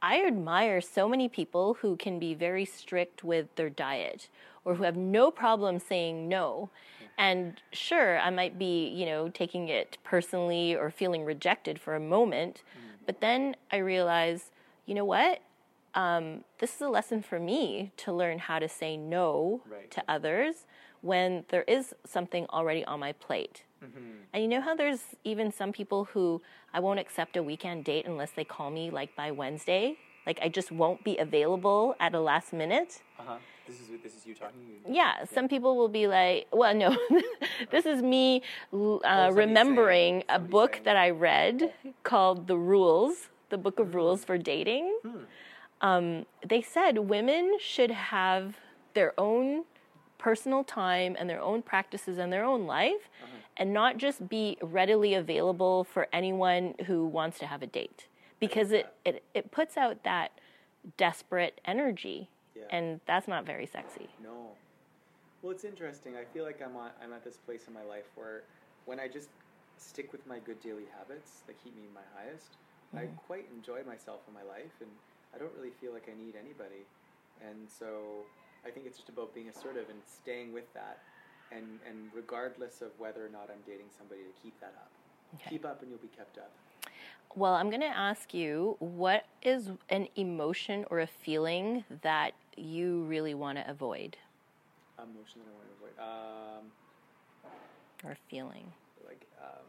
I 0.00 0.24
admire 0.24 0.80
so 0.80 1.08
many 1.08 1.28
people 1.28 1.74
who 1.80 1.96
can 1.96 2.18
be 2.18 2.34
very 2.34 2.64
strict 2.64 3.24
with 3.24 3.54
their 3.56 3.70
diet 3.70 4.28
or 4.64 4.74
who 4.74 4.84
have 4.84 4.96
no 4.96 5.30
problem 5.30 5.78
saying 5.78 6.28
no. 6.28 6.70
And 7.16 7.60
sure, 7.72 8.18
I 8.20 8.30
might 8.30 8.58
be, 8.58 8.88
you 8.88 9.06
know, 9.06 9.28
taking 9.28 9.68
it 9.68 9.98
personally 10.04 10.76
or 10.76 10.90
feeling 10.90 11.24
rejected 11.24 11.80
for 11.80 11.96
a 11.96 12.00
moment, 12.00 12.62
but 13.06 13.20
then 13.20 13.56
I 13.72 13.78
realize, 13.78 14.50
you 14.86 14.94
know 14.94 15.04
what? 15.04 15.40
Um, 15.94 16.44
this 16.58 16.76
is 16.76 16.80
a 16.82 16.88
lesson 16.88 17.22
for 17.22 17.40
me 17.40 17.90
to 17.96 18.12
learn 18.12 18.38
how 18.38 18.60
to 18.60 18.68
say 18.68 18.96
no 18.96 19.62
Right. 19.68 19.90
to 19.90 20.04
others 20.06 20.66
when 21.00 21.44
there 21.48 21.62
is 21.62 21.94
something 22.04 22.46
already 22.50 22.84
on 22.84 23.00
my 23.00 23.12
plate. 23.12 23.64
And 24.32 24.42
you 24.42 24.48
know 24.48 24.60
how 24.60 24.74
there's 24.74 25.00
even 25.24 25.52
some 25.52 25.72
people 25.72 26.04
who 26.04 26.42
I 26.74 26.80
won't 26.80 26.98
accept 27.00 27.36
a 27.36 27.42
weekend 27.42 27.84
date 27.84 28.06
unless 28.06 28.30
they 28.32 28.44
call 28.44 28.70
me 28.70 28.90
like 28.90 29.14
by 29.16 29.30
Wednesday? 29.30 29.96
Like 30.26 30.38
I 30.42 30.48
just 30.48 30.70
won't 30.70 31.02
be 31.04 31.16
available 31.18 31.94
at 32.00 32.14
a 32.14 32.20
last 32.20 32.52
minute? 32.52 33.02
uh 33.18 33.22
huh. 33.26 33.36
This 33.66 33.80
is 33.80 33.88
this 34.02 34.14
is 34.16 34.26
you 34.26 34.34
talking. 34.34 34.60
You- 34.86 34.94
Yeah, 34.94 35.24
some 35.24 35.46
people 35.48 35.76
will 35.76 35.88
be 35.88 36.06
like, 36.06 36.46
well, 36.52 36.74
no, 36.74 36.96
this 37.70 37.84
is 37.86 38.02
me 38.02 38.42
uh, 38.72 39.30
remembering 39.32 40.24
a 40.28 40.38
book 40.38 40.74
saying. 40.74 40.84
that 40.84 40.96
I 40.96 41.10
read 41.10 41.72
called 42.02 42.46
The 42.46 42.56
Rules, 42.56 43.28
the 43.50 43.58
Book 43.58 43.78
of 43.78 43.94
Rules 43.94 44.24
for 44.24 44.38
Dating. 44.38 44.98
Um, 45.80 46.26
they 46.46 46.60
said 46.62 46.98
women 46.98 47.56
should 47.60 47.90
have 47.90 48.56
their 48.94 49.12
own 49.18 49.64
personal 50.18 50.64
time 50.64 51.14
and 51.18 51.28
their 51.30 51.40
own 51.40 51.62
practices 51.62 52.18
and 52.18 52.32
their 52.32 52.44
own 52.44 52.66
life, 52.66 53.08
and 53.58 53.72
not 53.72 53.98
just 53.98 54.28
be 54.28 54.56
readily 54.62 55.14
available 55.14 55.84
for 55.84 56.06
anyone 56.12 56.74
who 56.86 57.04
wants 57.04 57.38
to 57.40 57.46
have 57.46 57.62
a 57.62 57.66
date 57.66 58.06
because 58.40 58.70
it, 58.72 58.94
it, 59.04 59.22
it 59.34 59.50
puts 59.50 59.76
out 59.76 60.04
that 60.04 60.30
desperate 60.96 61.60
energy 61.64 62.28
Yeah. 62.54 62.62
and 62.70 63.00
that's 63.06 63.26
not 63.26 63.44
very 63.44 63.66
sexy. 63.66 64.08
No. 64.22 64.52
Well, 65.42 65.52
it's 65.52 65.64
interesting. 65.64 66.14
I 66.16 66.24
feel 66.24 66.44
like 66.44 66.62
I'm 66.62 66.76
on, 66.76 66.90
I'm 67.02 67.12
at 67.12 67.24
this 67.24 67.36
place 67.36 67.66
in 67.68 67.74
my 67.74 67.82
life 67.82 68.06
where 68.14 68.42
when 68.86 68.98
I 68.98 69.08
just 69.08 69.28
stick 69.76 70.12
with 70.12 70.26
my 70.26 70.38
good 70.38 70.60
daily 70.60 70.86
habits 70.96 71.42
that 71.46 71.62
keep 71.62 71.76
me 71.76 71.82
in 71.86 71.94
my 71.94 72.06
highest, 72.16 72.56
I 72.94 73.02
mm-hmm. 73.02 73.16
quite 73.26 73.46
enjoy 73.54 73.82
myself 73.86 74.20
in 74.26 74.34
my 74.34 74.42
life, 74.42 74.72
and 74.80 74.90
I 75.34 75.38
don't 75.38 75.52
really 75.56 75.72
feel 75.80 75.92
like 75.92 76.08
I 76.08 76.16
need 76.16 76.34
anybody. 76.34 76.88
And 77.44 77.68
so 77.68 78.24
I 78.66 78.70
think 78.70 78.86
it's 78.86 78.96
just 78.96 79.08
about 79.08 79.34
being 79.34 79.48
assertive 79.48 79.86
and 79.90 80.00
staying 80.06 80.52
with 80.52 80.72
that, 80.74 80.98
and 81.52 81.78
and 81.88 82.08
regardless 82.14 82.82
of 82.82 82.88
whether 82.98 83.24
or 83.24 83.28
not 83.28 83.48
I'm 83.50 83.62
dating 83.66 83.86
somebody, 83.96 84.22
to 84.22 84.42
keep 84.42 84.58
that 84.60 84.74
up. 84.76 84.90
Okay. 85.34 85.50
Keep 85.50 85.64
up, 85.66 85.82
and 85.82 85.90
you'll 85.90 86.00
be 86.00 86.08
kept 86.08 86.38
up. 86.38 86.50
Well, 87.36 87.54
I'm 87.54 87.68
going 87.68 87.82
to 87.82 87.86
ask 87.86 88.32
you 88.32 88.76
what 88.78 89.26
is 89.42 89.70
an 89.90 90.08
emotion 90.16 90.86
or 90.90 91.00
a 91.00 91.06
feeling 91.06 91.84
that 92.02 92.32
you 92.56 93.02
really 93.04 93.34
want 93.34 93.58
to 93.58 93.70
avoid 93.70 94.16
Emotion 94.98 95.42
that 95.44 95.46
I 95.46 95.52
want 95.54 95.68
to 95.68 95.74
avoid. 95.78 95.94
Um, 96.02 96.64
or 98.04 98.16
feeling? 98.28 98.72
like 99.06 99.24
um, 99.40 99.66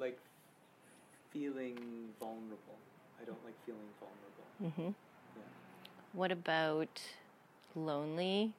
like 0.00 0.18
feeling 1.30 1.76
vulnerable. 2.18 2.78
I 3.20 3.24
don't 3.24 3.44
like 3.44 3.54
feeling 3.66 3.80
vulnerable. 3.98 4.46
Mm-hmm. 4.62 4.92
Yeah. 5.36 5.42
What 6.12 6.32
about 6.32 7.00
lonely 7.74 8.52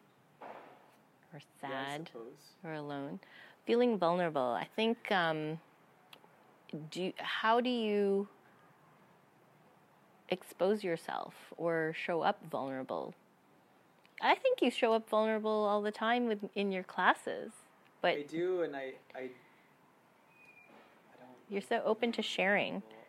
or 1.34 1.40
sad 1.60 2.08
suppose. 2.08 2.34
or 2.64 2.74
alone? 2.74 3.20
Feeling 3.66 3.98
vulnerable. 3.98 4.42
I 4.42 4.68
think. 4.76 5.12
Um, 5.12 5.60
do 6.90 7.12
how 7.18 7.60
do 7.60 7.70
you 7.70 8.28
expose 10.30 10.84
yourself 10.84 11.34
or 11.58 11.94
show 11.94 12.22
up 12.22 12.40
vulnerable? 12.50 13.14
I 14.22 14.36
think 14.36 14.62
you 14.62 14.72
show 14.72 14.94
up 14.94 15.10
vulnerable 15.10 15.52
all 15.52 15.82
the 15.82 15.92
time 15.92 16.28
with, 16.28 16.40
in 16.56 16.72
your 16.72 16.84
classes, 16.84 17.52
but 18.02 18.14
I 18.14 18.22
do, 18.22 18.62
and 18.62 18.76
I, 18.76 18.94
I, 19.16 19.20
I 19.20 19.20
don't. 19.20 19.32
you're 21.50 21.62
so 21.62 21.82
open 21.84 22.12
to 22.14 22.22
sharing. 22.22 22.76
I, 22.76 23.01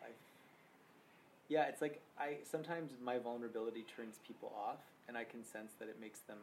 yeah, 1.53 1.69
it's 1.69 1.83
like 1.85 2.01
I 2.19 2.39
sometimes 2.49 2.93
my 3.05 3.19
vulnerability 3.19 3.85
turns 3.95 4.17
people 4.27 4.51
off, 4.57 4.81
and 5.07 5.19
I 5.19 5.25
can 5.25 5.45
sense 5.45 5.73
that 5.79 5.89
it 5.93 6.01
makes 6.01 6.21
them 6.21 6.39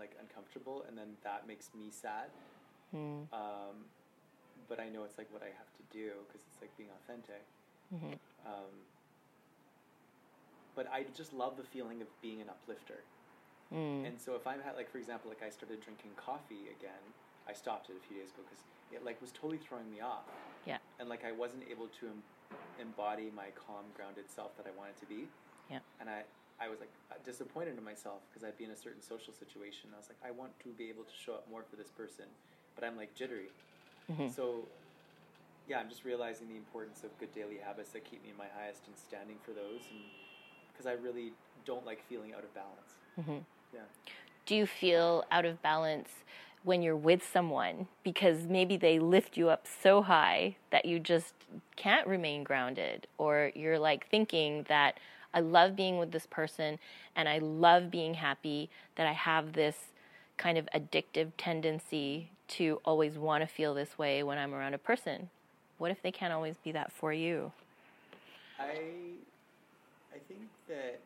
like 0.00 0.12
uncomfortable, 0.18 0.84
and 0.88 0.96
then 0.96 1.08
that 1.24 1.46
makes 1.46 1.68
me 1.76 1.90
sad. 1.90 2.30
Mm, 2.96 3.28
Um, 3.34 3.76
but 4.68 4.80
I 4.80 4.88
know 4.88 5.04
it's 5.04 5.18
like 5.18 5.28
what 5.30 5.42
I 5.42 5.52
have 5.60 5.70
to 5.76 5.84
do 5.92 6.08
because 6.26 6.40
it's 6.48 6.60
like 6.62 6.72
being 6.80 6.88
authentic. 7.04 7.44
mhm. 7.92 8.16
Um, 8.46 8.72
but 10.74 10.86
I 10.90 11.04
just 11.14 11.32
love 11.34 11.56
the 11.58 11.64
feeling 11.74 12.00
of 12.00 12.08
being 12.22 12.40
an 12.40 12.48
uplifter. 12.48 13.00
Mm, 13.72 14.06
And 14.06 14.16
so 14.18 14.34
if 14.36 14.46
I'm 14.46 14.60
had 14.62 14.76
like 14.76 14.90
for 14.90 14.96
example 14.98 15.28
like 15.28 15.42
I 15.44 15.50
started 15.50 15.80
drinking 15.82 16.12
coffee 16.16 16.72
again, 16.78 17.04
I 17.46 17.52
stopped 17.52 17.90
it 17.90 17.96
a 18.00 18.04
few 18.08 18.16
days 18.16 18.30
ago 18.32 18.42
because 18.48 18.62
it 18.94 19.04
like 19.04 19.20
was 19.20 19.32
totally 19.32 19.58
throwing 19.58 19.90
me 19.90 20.00
off. 20.00 20.24
Yeah. 20.64 20.78
And 20.98 21.08
like 21.10 21.24
I 21.26 21.32
wasn't 21.32 21.64
able 21.68 21.88
to 22.00 22.06
embody 22.80 23.30
my 23.34 23.48
calm, 23.54 23.84
grounded 23.94 24.30
self 24.30 24.56
that 24.56 24.66
I 24.66 24.72
wanted 24.78 24.96
to 25.00 25.06
be. 25.06 25.28
Yeah. 25.70 25.80
And 26.00 26.08
I 26.08 26.22
I 26.60 26.68
was 26.68 26.80
like 26.80 26.90
uh, 27.12 27.14
disappointed 27.24 27.78
in 27.78 27.84
myself 27.84 28.20
because 28.28 28.42
I'd 28.42 28.58
be 28.58 28.64
in 28.64 28.70
a 28.70 28.76
certain 28.76 29.02
social 29.02 29.32
situation. 29.32 29.90
I 29.94 29.98
was 29.98 30.08
like 30.08 30.18
I 30.24 30.30
want 30.32 30.58
to 30.64 30.68
be 30.70 30.88
able 30.88 31.04
to 31.04 31.14
show 31.14 31.34
up 31.34 31.46
more 31.50 31.62
for 31.68 31.76
this 31.76 31.90
person, 31.90 32.24
but 32.74 32.84
I'm 32.84 32.96
like 32.96 33.14
jittery. 33.14 33.50
mhm. 34.10 34.34
So, 34.34 34.66
yeah, 35.68 35.78
I'm 35.78 35.88
just 35.88 36.04
realizing 36.04 36.48
the 36.48 36.56
importance 36.56 37.04
of 37.04 37.16
good 37.20 37.32
daily 37.34 37.58
habits 37.62 37.90
that 37.90 38.04
keep 38.04 38.22
me 38.24 38.30
in 38.30 38.36
my 38.36 38.48
highest 38.58 38.86
and 38.86 38.96
standing 38.96 39.36
for 39.44 39.52
those, 39.52 39.82
and 39.92 40.00
because 40.72 40.86
I 40.86 40.92
really 40.92 41.32
don't 41.64 41.84
like 41.84 42.02
feeling 42.08 42.32
out 42.34 42.42
of 42.44 42.52
balance. 42.54 42.92
Mhm. 43.20 43.44
Yeah. 43.74 43.80
do 44.46 44.54
you 44.56 44.66
feel 44.66 45.24
out 45.30 45.44
of 45.44 45.60
balance 45.60 46.08
when 46.64 46.82
you're 46.82 46.96
with 46.96 47.22
someone 47.32 47.86
because 48.02 48.46
maybe 48.46 48.76
they 48.76 48.98
lift 48.98 49.36
you 49.36 49.48
up 49.48 49.66
so 49.82 50.02
high 50.02 50.56
that 50.70 50.84
you 50.84 50.98
just 50.98 51.34
can't 51.76 52.06
remain 52.06 52.42
grounded 52.42 53.06
or 53.16 53.52
you're 53.54 53.78
like 53.78 54.08
thinking 54.08 54.64
that 54.68 54.98
I 55.32 55.40
love 55.40 55.76
being 55.76 55.98
with 55.98 56.10
this 56.10 56.26
person 56.26 56.78
and 57.14 57.28
I 57.28 57.38
love 57.38 57.90
being 57.90 58.14
happy 58.14 58.70
that 58.96 59.06
I 59.06 59.12
have 59.12 59.52
this 59.52 59.76
kind 60.36 60.58
of 60.58 60.68
addictive 60.74 61.32
tendency 61.36 62.30
to 62.48 62.80
always 62.84 63.18
want 63.18 63.42
to 63.42 63.46
feel 63.46 63.74
this 63.74 63.98
way 63.98 64.22
when 64.22 64.38
I'm 64.38 64.54
around 64.54 64.74
a 64.74 64.78
person 64.78 65.30
what 65.78 65.90
if 65.90 66.02
they 66.02 66.10
can't 66.10 66.32
always 66.32 66.56
be 66.64 66.72
that 66.72 66.92
for 66.92 67.12
you 67.12 67.52
I, 68.58 68.64
I 70.12 70.18
think 70.26 70.42
that 70.68 70.98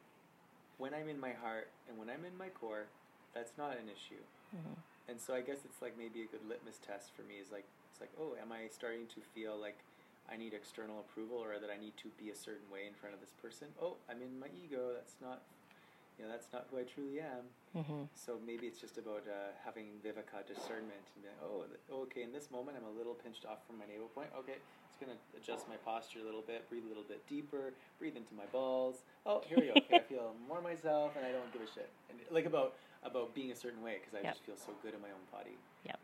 when 0.78 0.94
I'm 0.94 1.08
in 1.08 1.20
my 1.20 1.32
heart 1.32 1.68
and 1.88 1.98
when 1.98 2.08
I'm 2.08 2.24
in 2.24 2.36
my 2.36 2.48
core, 2.48 2.86
that's 3.34 3.52
not 3.58 3.72
an 3.72 3.88
issue. 3.88 4.20
Mhm. 4.56 4.76
And 5.08 5.20
so 5.20 5.34
I 5.34 5.40
guess 5.40 5.64
it's 5.64 5.82
like 5.82 5.98
maybe 5.98 6.22
a 6.22 6.28
good 6.30 6.46
litmus 6.48 6.78
test 6.78 7.10
for 7.14 7.22
me 7.22 7.42
is 7.42 7.50
like 7.50 7.66
it's 7.90 8.00
like 8.00 8.10
oh, 8.20 8.34
am 8.40 8.52
I 8.52 8.68
starting 8.70 9.06
to 9.14 9.20
feel 9.34 9.58
like 9.58 9.78
I 10.30 10.36
need 10.36 10.54
external 10.54 11.00
approval 11.00 11.38
or 11.38 11.58
that 11.58 11.70
I 11.70 11.78
need 11.80 11.96
to 12.02 12.08
be 12.20 12.30
a 12.30 12.36
certain 12.36 12.66
way 12.70 12.86
in 12.86 12.94
front 12.94 13.14
of 13.14 13.20
this 13.20 13.34
person? 13.42 13.68
Oh, 13.80 13.96
I'm 14.08 14.22
in 14.22 14.38
my 14.38 14.48
ego. 14.54 14.94
That's 14.94 15.16
not, 15.20 15.42
you 16.18 16.24
know, 16.24 16.30
that's 16.30 16.48
not 16.52 16.70
who 16.70 16.78
I 16.78 16.86
truly 16.86 17.18
am. 17.18 17.44
mm-hmm. 17.74 18.02
So 18.14 18.38
maybe 18.38 18.66
it's 18.70 18.78
just 18.78 18.98
about 18.98 19.26
uh, 19.26 19.52
having 19.64 19.98
viveka 20.04 20.46
discernment 20.46 21.04
and 21.16 21.20
be 21.20 21.28
like, 21.28 21.42
oh, 21.42 21.66
th- 21.66 21.82
okay, 22.06 22.22
in 22.22 22.32
this 22.32 22.50
moment 22.50 22.78
I'm 22.78 22.86
a 22.86 22.94
little 22.96 23.14
pinched 23.14 23.44
off 23.44 23.66
from 23.66 23.78
my 23.82 23.86
navel 23.90 24.08
point. 24.14 24.30
Okay, 24.38 24.56
it's 24.88 24.98
gonna 25.02 25.18
adjust 25.34 25.66
my 25.68 25.76
posture 25.82 26.22
a 26.22 26.26
little 26.26 26.44
bit, 26.46 26.68
breathe 26.70 26.86
a 26.86 26.90
little 26.90 27.06
bit 27.06 27.20
deeper, 27.28 27.74
breathe 27.98 28.16
into 28.16 28.32
my 28.32 28.46
balls. 28.54 29.02
Oh, 29.26 29.42
here 29.44 29.58
we 29.58 29.68
go. 29.68 29.76
Okay, 29.84 29.98
I 29.98 30.06
feel 30.12 30.32
more 30.46 30.62
myself, 30.62 31.12
and 31.18 31.26
I 31.26 31.32
don't 31.32 31.50
give 31.52 31.62
a 31.62 31.70
shit. 31.74 31.90
And 32.08 32.16
like 32.30 32.46
about 32.46 32.78
about 33.04 33.34
being 33.34 33.50
a 33.50 33.56
certain 33.56 33.82
way 33.82 33.98
because 34.00 34.14
I 34.14 34.22
Yep. 34.22 34.34
just 34.34 34.44
feel 34.44 34.56
so 34.56 34.72
good 34.82 34.94
in 34.94 35.00
my 35.00 35.08
own 35.10 35.24
body. 35.30 35.56
Yep. 35.84 35.98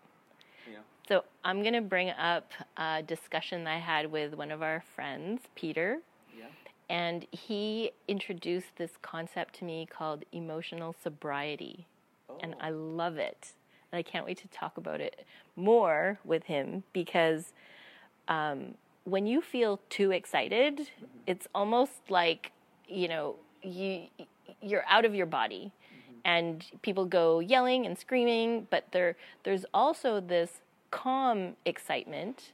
You 0.67 0.73
know. 0.75 0.81
So 1.09 1.25
I'm 1.45 1.63
going 1.63 1.75
to 1.75 1.81
bring 1.81 2.11
up 2.11 2.53
a 2.77 3.03
discussion 3.03 3.67
I 3.67 3.79
had 3.79 4.11
with 4.11 4.35
one 4.35 4.51
of 4.51 4.63
our 4.63 4.81
friends, 4.81 5.43
Peter, 5.55 6.01
Yeah. 6.37 6.47
and 6.89 7.27
he 7.33 7.93
introduced 8.09 8.77
this 8.77 8.97
concept 9.01 9.55
to 9.57 9.65
me 9.65 9.87
called 9.87 10.25
emotional 10.33 10.93
sobriety, 11.03 11.87
Oh. 12.29 12.39
and 12.43 12.55
I 12.61 12.71
love 12.71 13.17
it. 13.17 13.55
And 13.91 13.99
I 13.99 14.03
can't 14.03 14.27
wait 14.27 14.37
to 14.39 14.49
talk 14.49 14.77
about 14.77 15.01
it 15.01 15.25
more 15.57 16.19
with 16.25 16.45
him 16.45 16.85
because 16.93 17.55
um, 18.29 18.75
when 19.05 19.27
you 19.27 19.41
feel 19.41 19.81
too 19.89 20.11
excited, 20.11 20.91
it's 21.27 21.49
almost 21.55 22.11
like 22.11 22.53
you 22.87 23.09
know 23.09 23.37
you 23.63 24.09
you're 24.61 24.85
out 24.89 25.05
of 25.05 25.15
your 25.15 25.27
body 25.27 25.73
and 26.29 26.67
people 26.83 27.07
go 27.07 27.41
yelling 27.41 27.87
and 27.87 27.99
screaming, 27.99 28.67
but 28.69 28.85
there 28.93 29.17
there's 29.45 29.65
also 29.73 30.21
this 30.21 30.61
calm 30.91 31.57
excitement 31.65 32.53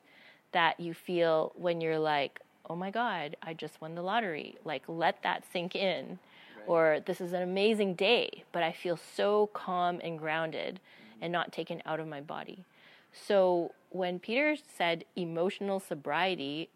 that 0.52 0.78
you 0.78 0.94
feel 0.94 1.52
when 1.56 1.80
you're 1.80 1.98
like, 1.98 2.40
"Oh 2.70 2.76
my 2.76 2.92
god, 2.92 3.36
I 3.42 3.52
just 3.52 3.80
won 3.80 3.96
the 3.96 4.02
lottery." 4.02 4.58
Like 4.64 4.84
let 4.86 5.24
that 5.24 5.42
sink 5.52 5.74
in. 5.74 6.20
Right. 6.56 6.68
Or 6.68 7.00
this 7.04 7.20
is 7.20 7.32
an 7.32 7.42
amazing 7.42 7.94
day, 7.94 8.44
but 8.52 8.62
I 8.62 8.70
feel 8.70 8.96
so 8.96 9.48
calm 9.52 10.00
and 10.04 10.20
grounded 10.20 10.74
mm-hmm. 10.78 11.24
and 11.24 11.32
not 11.32 11.52
taken 11.52 11.82
out 11.84 11.98
of 11.98 12.06
my 12.06 12.20
body. 12.20 12.64
So 13.12 13.72
when 13.90 14.20
Peter 14.20 14.54
said 14.78 15.04
emotional 15.16 15.80
sobriety, 15.80 16.68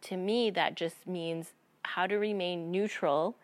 to 0.00 0.16
me 0.16 0.48
that 0.52 0.74
just 0.74 1.06
means 1.06 1.52
how 1.82 2.06
to 2.06 2.16
remain 2.16 2.70
neutral 2.70 3.36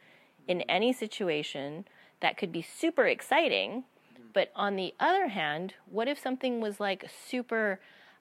in 0.49 0.59
mm-hmm. 0.61 0.76
any 0.78 0.95
situation 0.95 1.85
that 2.23 2.38
could 2.38 2.50
be 2.52 2.62
super 2.62 3.07
exciting. 3.07 3.85
But 4.33 4.50
on 4.57 4.76
the 4.76 4.95
other 4.99 5.29
hand, 5.29 5.75
what 5.91 6.09
if 6.09 6.19
something 6.19 6.61
was 6.62 6.81
like 6.81 7.05
super 7.29 7.81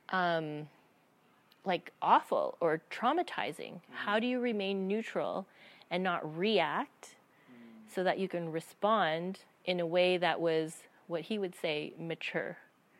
um, 0.10 0.68
like 1.64 1.94
awful 2.02 2.58
or 2.60 2.82
traumatizing? 2.92 3.80
How 4.04 4.20
do 4.20 4.28
you 4.28 4.42
remain 4.42 4.88
neutral 4.88 5.48
and 5.90 6.04
not 6.04 6.38
react 6.38 7.16
so 7.88 8.04
that 8.04 8.20
you 8.20 8.28
can 8.28 8.52
respond 8.52 9.40
in 9.64 9.80
a 9.80 9.86
way 9.86 10.18
that 10.18 10.42
was 10.42 10.84
what 11.08 11.22
he 11.22 11.40
would 11.40 11.56
say 11.56 11.94
mature? 11.98 12.58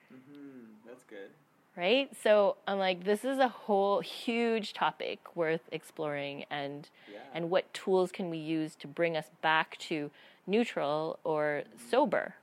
hmm 0.10 0.66
That's 0.86 1.04
good. 1.04 1.32
right? 1.76 2.10
So 2.16 2.58
I'm 2.68 2.78
like, 2.80 3.04
this 3.04 3.26
is 3.26 3.40
a 3.40 3.48
whole 3.48 4.00
huge 4.02 4.74
topic 4.74 5.36
worth 5.36 5.68
exploring, 5.72 6.46
and 6.50 6.90
Yeah. 7.12 7.20
and 7.34 7.50
what 7.50 7.74
tools 7.74 8.12
can 8.12 8.30
we 8.30 8.38
use 8.38 8.76
to 8.76 8.88
bring 8.88 9.18
us 9.18 9.30
back 9.42 9.78
to 9.90 10.12
neutral 10.52 11.18
or 11.24 11.64
sober, 11.90 12.36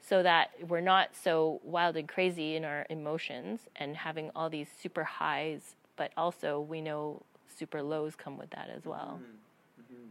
so 0.00 0.22
that 0.22 0.50
we're 0.66 0.80
not 0.94 1.10
so 1.14 1.60
wild 1.64 1.96
and 1.96 2.08
crazy 2.08 2.56
in 2.56 2.64
our 2.64 2.86
emotions 2.88 3.68
and 3.76 3.96
having 3.96 4.30
all 4.34 4.48
these 4.48 4.68
super 4.82 5.04
highs, 5.04 5.74
but 5.96 6.12
also 6.16 6.60
we 6.60 6.80
know 6.80 7.20
super 7.58 7.82
lows 7.82 8.14
come 8.16 8.38
with 8.38 8.50
that 8.50 8.70
as 8.74 8.84
well. 8.86 9.20
Mhm. 9.20 9.84
Mhm. 9.84 10.08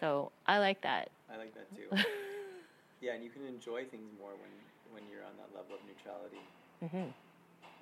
So 0.00 0.32
I 0.46 0.58
like 0.58 0.80
that. 0.80 1.10
I 1.32 1.36
like 1.36 1.54
that 1.54 1.68
too. 1.76 1.86
yeah, 3.00 3.12
and 3.14 3.22
you 3.22 3.30
can 3.30 3.44
enjoy 3.46 3.84
things 3.84 4.08
more 4.18 4.32
when 4.42 4.50
when 4.92 5.02
you're 5.12 5.22
on 5.22 5.36
that 5.38 5.54
level 5.54 5.76
of 5.76 5.82
neutrality. 5.86 6.42
hmm 6.80 7.12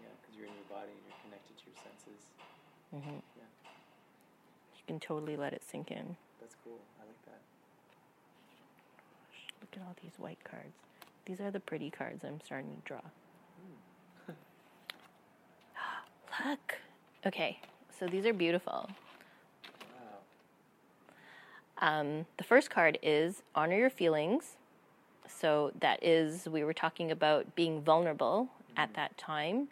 Yeah, 0.02 0.12
because 0.20 0.36
you're 0.36 0.44
in 0.46 0.52
your 0.52 0.68
body 0.68 0.92
and 0.92 1.00
you're 1.06 1.20
connected 1.24 1.56
to 1.56 1.64
your 1.70 1.78
senses. 1.80 2.20
hmm 2.92 3.20
Yeah. 3.38 3.48
You 4.76 4.82
can 4.86 5.00
totally 5.00 5.36
let 5.36 5.52
it 5.54 5.62
sink 5.64 5.90
in. 5.90 6.16
That's 6.40 6.56
cool. 6.64 6.80
I 7.00 7.06
like 7.06 7.22
that. 7.24 7.40
At 9.78 9.86
all 9.86 9.94
these 10.02 10.18
white 10.18 10.42
cards. 10.42 10.74
These 11.24 11.40
are 11.40 11.52
the 11.52 11.60
pretty 11.60 11.88
cards 11.88 12.24
I'm 12.24 12.40
starting 12.44 12.74
to 12.74 12.82
draw. 12.84 13.00
Hmm. 14.26 14.32
Look. 16.48 16.78
Okay, 17.26 17.60
so 17.96 18.06
these 18.06 18.26
are 18.26 18.32
beautiful. 18.32 18.88
Wow. 21.80 21.86
Um, 21.86 22.26
the 22.38 22.44
first 22.44 22.70
card 22.70 22.98
is 23.04 23.42
honor 23.54 23.76
your 23.76 23.90
feelings. 23.90 24.56
So 25.28 25.70
that 25.80 26.02
is, 26.02 26.48
we 26.48 26.64
were 26.64 26.72
talking 26.72 27.12
about 27.12 27.54
being 27.54 27.80
vulnerable 27.80 28.48
at 28.76 28.88
mm-hmm. 28.88 28.96
that 28.96 29.16
time. 29.16 29.68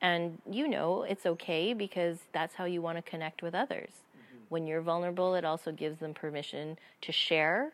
And 0.00 0.40
you 0.50 0.66
know 0.66 1.02
it's 1.02 1.26
okay 1.26 1.74
because 1.74 2.20
that's 2.32 2.54
how 2.54 2.64
you 2.64 2.80
want 2.80 2.96
to 2.96 3.02
connect 3.02 3.42
with 3.42 3.54
others. 3.54 3.90
Mm-hmm. 3.90 4.38
When 4.48 4.66
you're 4.66 4.80
vulnerable, 4.80 5.34
it 5.34 5.44
also 5.44 5.72
gives 5.72 5.98
them 5.98 6.14
permission 6.14 6.78
to 7.02 7.12
share. 7.12 7.72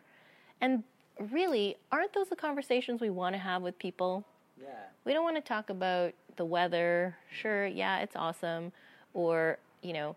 And 0.59 0.83
really, 1.31 1.75
aren't 1.91 2.13
those 2.13 2.29
the 2.29 2.35
conversations 2.35 3.01
we 3.01 3.09
want 3.09 3.33
to 3.35 3.39
have 3.39 3.61
with 3.61 3.77
people? 3.79 4.25
Yeah. 4.61 4.67
We 5.05 5.13
don't 5.13 5.23
want 5.23 5.35
to 5.37 5.41
talk 5.41 5.69
about 5.69 6.13
the 6.35 6.45
weather. 6.45 7.15
Sure, 7.31 7.65
yeah, 7.67 7.99
it's 7.99 8.15
awesome. 8.15 8.71
Or, 9.13 9.57
you 9.81 9.93
know, 9.93 10.15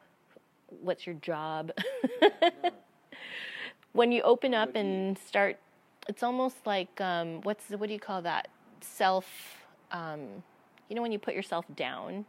what's 0.81 1.07
your 1.07 1.17
job? 1.17 1.73
When 3.93 4.11
you 4.11 4.23
open 4.23 4.55
up 4.55 4.75
and 4.75 5.19
start, 5.19 5.59
it's 6.09 6.23
almost 6.23 6.57
like 6.65 6.99
um, 6.99 7.43
what's 7.43 7.69
what 7.69 7.89
do 7.89 7.93
you 7.93 8.01
call 8.01 8.23
that? 8.23 8.49
Self. 8.81 9.27
Um, 9.91 10.43
you 10.89 10.97
know 10.97 11.03
when 11.03 11.13
you 11.13 11.19
put 11.19 11.35
yourself 11.35 11.67
down, 11.77 12.25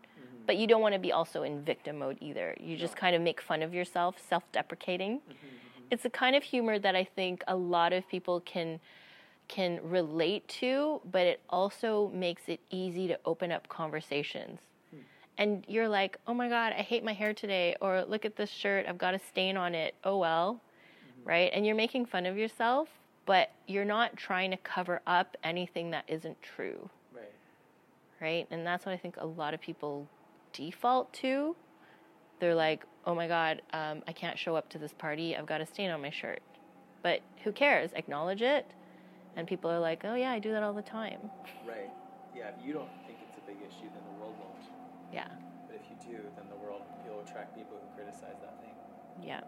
but 0.46 0.58
you 0.58 0.68
don't 0.68 0.82
want 0.82 0.94
to 0.94 1.00
be 1.00 1.14
also 1.14 1.44
in 1.44 1.62
victim 1.62 2.00
mode 2.00 2.18
either. 2.20 2.54
You 2.60 2.76
just 2.76 2.96
No. 2.96 3.00
kind 3.00 3.16
of 3.16 3.22
make 3.22 3.40
fun 3.40 3.62
of 3.62 3.74
yourself, 3.74 4.18
self-deprecating. 4.28 5.22
It's 5.94 6.06
a 6.06 6.10
kind 6.10 6.36
of 6.36 6.44
humor 6.44 6.80
that 6.80 6.96
I 6.96 7.04
think 7.18 7.44
a 7.48 7.56
lot 7.56 7.92
of 7.94 8.08
people 8.08 8.42
can 8.42 8.80
can 9.48 9.72
relate 9.84 10.48
to, 10.48 11.02
but 11.16 11.24
it 11.34 11.40
also 11.50 12.10
makes 12.14 12.44
it 12.48 12.60
easy 12.70 13.06
to 13.10 13.18
open 13.26 13.52
up 13.52 13.68
conversations. 13.68 14.60
Hmm. 14.92 15.02
And 15.38 15.50
you're 15.68 15.90
like, 16.00 16.18
"Oh 16.28 16.34
my 16.34 16.50
god, 16.50 16.74
I 16.74 16.82
hate 16.92 17.04
my 17.04 17.14
hair 17.22 17.34
today," 17.34 17.76
or 17.82 17.92
"Look 18.14 18.26
at 18.26 18.36
this 18.36 18.50
shirt, 18.50 18.86
I've 18.88 18.98
got 19.06 19.14
a 19.14 19.20
stain 19.20 19.56
on 19.58 19.76
it." 19.76 19.94
Oh 20.04 20.18
well 20.18 20.50
mm-hmm. 20.54 21.30
right? 21.30 21.52
And 21.54 21.66
you're 21.66 21.76
making 21.76 22.06
fun 22.06 22.26
of 22.26 22.38
yourself, 22.38 22.90
but 23.26 23.52
you're 23.68 23.86
not 23.86 24.18
trying 24.18 24.52
to 24.52 24.58
cover 24.58 25.02
up 25.08 25.38
anything 25.44 25.92
that 25.92 26.06
isn't 26.08 26.42
true, 26.42 26.90
Right. 27.14 27.32
right? 28.22 28.48
And 28.52 28.66
that's 28.66 28.86
what 28.86 28.94
I 28.94 28.98
think 28.98 29.16
a 29.18 29.26
lot 29.26 29.54
of 29.54 29.62
people 29.62 30.08
default 30.52 31.14
to. 31.16 31.56
They're 32.44 32.56
like, 32.56 32.84
oh 33.06 33.16
my 33.16 33.30
God, 33.30 33.62
um, 33.72 34.04
I 34.06 34.12
can't 34.12 34.38
show 34.38 34.58
up 34.58 34.68
to 34.72 34.78
this 34.78 34.92
party. 34.92 35.38
I've 35.38 35.46
got 35.46 35.62
a 35.62 35.66
stain 35.66 35.92
on 35.92 36.02
my 36.02 36.10
shirt. 36.10 36.42
But 37.02 37.22
who 37.46 37.54
cares? 37.54 37.92
Acknowledge 37.96 38.42
it. 38.42 38.66
And 39.38 39.48
people 39.48 39.72
are 39.72 39.80
like, 39.80 40.02
oh 40.04 40.16
yeah, 40.16 40.30
I 40.34 40.40
do 40.40 40.52
that 40.52 40.62
all 40.62 40.74
the 40.74 40.82
time. 40.82 41.20
Right. 41.66 41.90
Yeah. 42.36 42.50
If 42.50 42.56
you 42.66 42.74
don't 42.74 42.90
think 43.08 43.20
it's 43.26 43.38
a 43.38 43.48
big 43.48 43.56
issue, 43.66 43.88
then 43.94 44.04
the 44.12 44.20
world 44.20 44.36
won't. 44.42 44.60
Yeah, 45.14 45.30
But 45.68 45.78
if 45.78 45.84
you 45.90 45.96
do, 46.18 46.18
then 46.36 46.44
the 46.50 46.58
world 46.58 46.82
you'll 47.06 47.22
attract 47.22 47.56
people 47.56 47.78
who 47.82 47.96
criticize 47.96 48.36
that 48.42 48.60
thing. 48.60 48.74
yeah. 49.26 49.40
Totally. 49.40 49.48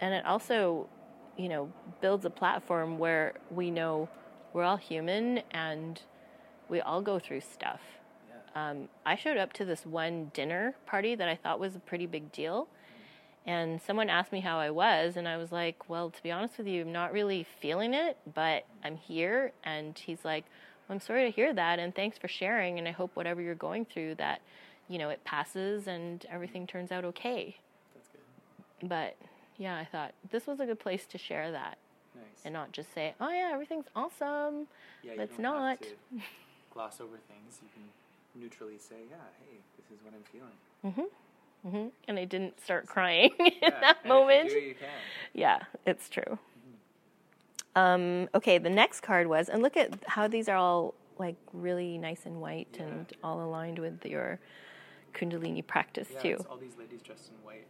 and 0.00 0.12
it 0.12 0.26
also 0.26 0.86
you 1.38 1.48
know 1.48 1.72
builds 2.02 2.26
a 2.26 2.30
platform 2.30 2.98
where 2.98 3.32
we 3.50 3.70
know 3.70 4.10
we're 4.52 4.64
all 4.64 4.76
human 4.76 5.40
and 5.52 6.02
we 6.68 6.82
all 6.82 7.00
go 7.00 7.18
through 7.18 7.40
stuff. 7.40 7.80
Um, 8.56 8.88
i 9.04 9.14
showed 9.14 9.36
up 9.36 9.52
to 9.52 9.64
this 9.64 9.86
one 9.86 10.30
dinner 10.34 10.74
party 10.86 11.14
that 11.14 11.28
i 11.28 11.36
thought 11.36 11.60
was 11.60 11.76
a 11.76 11.80
pretty 11.80 12.06
big 12.06 12.32
deal 12.32 12.66
and 13.46 13.80
someone 13.80 14.10
asked 14.10 14.32
me 14.32 14.40
how 14.40 14.58
i 14.58 14.70
was 14.70 15.16
and 15.16 15.28
i 15.28 15.36
was 15.36 15.52
like 15.52 15.88
well 15.88 16.10
to 16.10 16.20
be 16.22 16.30
honest 16.32 16.58
with 16.58 16.66
you 16.66 16.82
i'm 16.82 16.92
not 16.92 17.12
really 17.12 17.46
feeling 17.60 17.94
it 17.94 18.16
but 18.34 18.64
i'm 18.84 18.96
here 18.96 19.52
and 19.62 19.98
he's 19.98 20.24
like 20.24 20.44
well, 20.88 20.94
i'm 20.96 21.00
sorry 21.00 21.24
to 21.24 21.30
hear 21.30 21.52
that 21.54 21.78
and 21.78 21.94
thanks 21.94 22.18
for 22.18 22.28
sharing 22.28 22.78
and 22.78 22.88
i 22.88 22.92
hope 22.92 23.10
whatever 23.14 23.40
you're 23.40 23.54
going 23.54 23.84
through 23.84 24.14
that 24.16 24.40
you 24.88 24.98
know 24.98 25.10
it 25.10 25.22
passes 25.24 25.86
and 25.86 26.26
everything 26.30 26.66
turns 26.66 26.90
out 26.90 27.04
okay 27.04 27.56
That's 27.94 28.08
good. 28.08 28.88
but 28.88 29.16
yeah, 29.58 29.76
I 29.78 29.86
thought 29.90 30.12
this 30.30 30.46
was 30.46 30.60
a 30.60 30.66
good 30.66 30.78
place 30.78 31.06
to 31.06 31.16
share 31.18 31.50
that 31.50 31.78
Nice. 32.14 32.24
and 32.44 32.52
not 32.52 32.72
just 32.72 32.92
say, 32.94 33.14
"Oh 33.20 33.30
yeah, 33.30 33.50
everything's 33.52 33.86
awesome." 33.96 34.66
yeah, 35.02 35.14
you 35.14 35.20
it's 35.22 35.36
to 35.36 35.42
gloss 36.74 37.00
over 37.00 37.16
things. 37.26 37.58
You 37.62 37.68
can 37.72 37.84
neutrally 38.40 38.78
say, 38.78 38.96
"Yeah, 39.10 39.16
hey, 39.48 39.58
this 39.76 39.86
is 39.98 40.04
what 40.04 40.14
I'm 40.14 40.24
feeling." 40.32 40.56
Mm-hmm. 40.84 41.68
Mm-hmm. 41.68 41.88
And 42.08 42.18
I 42.18 42.24
didn't 42.24 42.60
start 42.60 42.86
crying 42.86 43.30
in 43.38 43.50
Yeah, 43.60 43.70
that 43.80 43.96
you 44.04 44.08
moment. 44.08 44.50
you 44.52 44.74
can. 44.78 44.88
Yeah, 45.34 45.60
it's 45.84 46.08
true. 46.08 46.38
Um, 47.74 48.28
okay, 48.34 48.58
the 48.58 48.70
next 48.70 49.00
card 49.00 49.26
was, 49.26 49.48
and 49.48 49.62
look 49.62 49.76
at 49.76 49.92
how 50.06 50.28
these 50.28 50.48
are 50.48 50.56
all 50.56 50.94
like 51.18 51.36
really 51.52 51.98
nice 51.98 52.24
and 52.24 52.40
white 52.40 52.68
Yeah. 52.78 52.84
and 52.84 53.06
all 53.22 53.42
aligned 53.42 53.78
with 53.78 54.04
your 54.06 54.38
Kundalini 55.14 55.66
practice 55.66 56.08
Yeah, 56.12 56.20
too. 56.20 56.28
it's 56.40 56.44
all 56.46 56.56
these 56.56 56.76
ladies 56.78 57.02
dressed 57.02 57.30
in 57.30 57.44
white. 57.44 57.66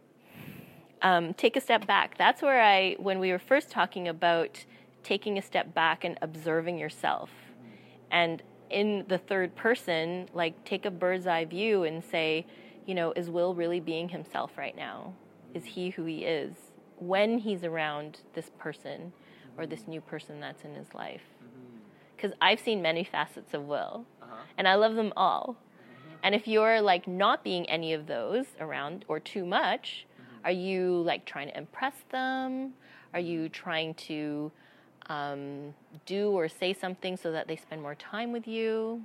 um, 1.01 1.33
take 1.33 1.55
a 1.57 1.61
step 1.61 1.85
back. 1.87 2.17
That's 2.17 2.41
where 2.41 2.61
I, 2.61 2.95
when 2.99 3.19
we 3.19 3.31
were 3.31 3.39
first 3.39 3.69
talking 3.69 4.07
about 4.07 4.65
taking 5.03 5.37
a 5.37 5.41
step 5.41 5.73
back 5.73 6.03
and 6.03 6.17
observing 6.21 6.77
yourself, 6.77 7.29
and 8.11 8.41
in 8.69 9.05
the 9.07 9.17
third 9.17 9.55
person, 9.55 10.29
like 10.33 10.63
take 10.65 10.85
a 10.85 10.91
bird's 10.91 11.27
eye 11.27 11.45
view 11.45 11.83
and 11.83 12.03
say, 12.03 12.45
you 12.85 12.95
know, 12.95 13.11
is 13.13 13.29
Will 13.29 13.53
really 13.53 13.79
being 13.79 14.09
himself 14.09 14.57
right 14.57 14.75
now? 14.75 15.13
Is 15.53 15.65
he 15.65 15.89
who 15.89 16.05
he 16.05 16.23
is 16.23 16.53
when 16.99 17.39
he's 17.39 17.63
around 17.63 18.19
this 18.33 18.51
person 18.57 19.13
or 19.57 19.65
this 19.65 19.87
new 19.87 20.01
person 20.01 20.39
that's 20.39 20.63
in 20.63 20.73
his 20.73 20.93
life? 20.93 21.21
Mm-hmm. 21.43 21.77
Because 22.15 22.31
I've 22.41 22.59
seen 22.59 22.81
many 22.81 23.03
facets 23.03 23.53
of 23.53 23.63
Will, 23.65 24.05
Uh-huh. 24.21 24.35
and 24.57 24.67
I 24.67 24.75
love 24.75 24.95
them 24.95 25.13
all. 25.15 25.55
Mm-hmm. 25.55 26.15
And 26.23 26.35
if 26.35 26.47
you're 26.47 26.81
like 26.81 27.07
not 27.07 27.43
being 27.43 27.69
any 27.69 27.93
of 27.93 28.07
those 28.07 28.45
around 28.59 29.05
or 29.07 29.19
too 29.19 29.45
much, 29.45 30.05
mm-hmm. 30.13 30.45
are 30.45 30.51
you 30.51 31.01
like 31.01 31.25
trying 31.25 31.49
to 31.49 31.57
impress 31.57 31.95
them? 32.11 32.73
Are 33.13 33.19
you 33.19 33.49
trying 33.49 33.93
to 33.95 34.51
um, 35.09 35.73
do 36.05 36.31
or 36.31 36.47
say 36.49 36.73
something 36.73 37.17
so 37.17 37.31
that 37.31 37.47
they 37.47 37.55
spend 37.55 37.81
more 37.81 37.95
time 37.95 38.31
with 38.31 38.47
you? 38.47 39.01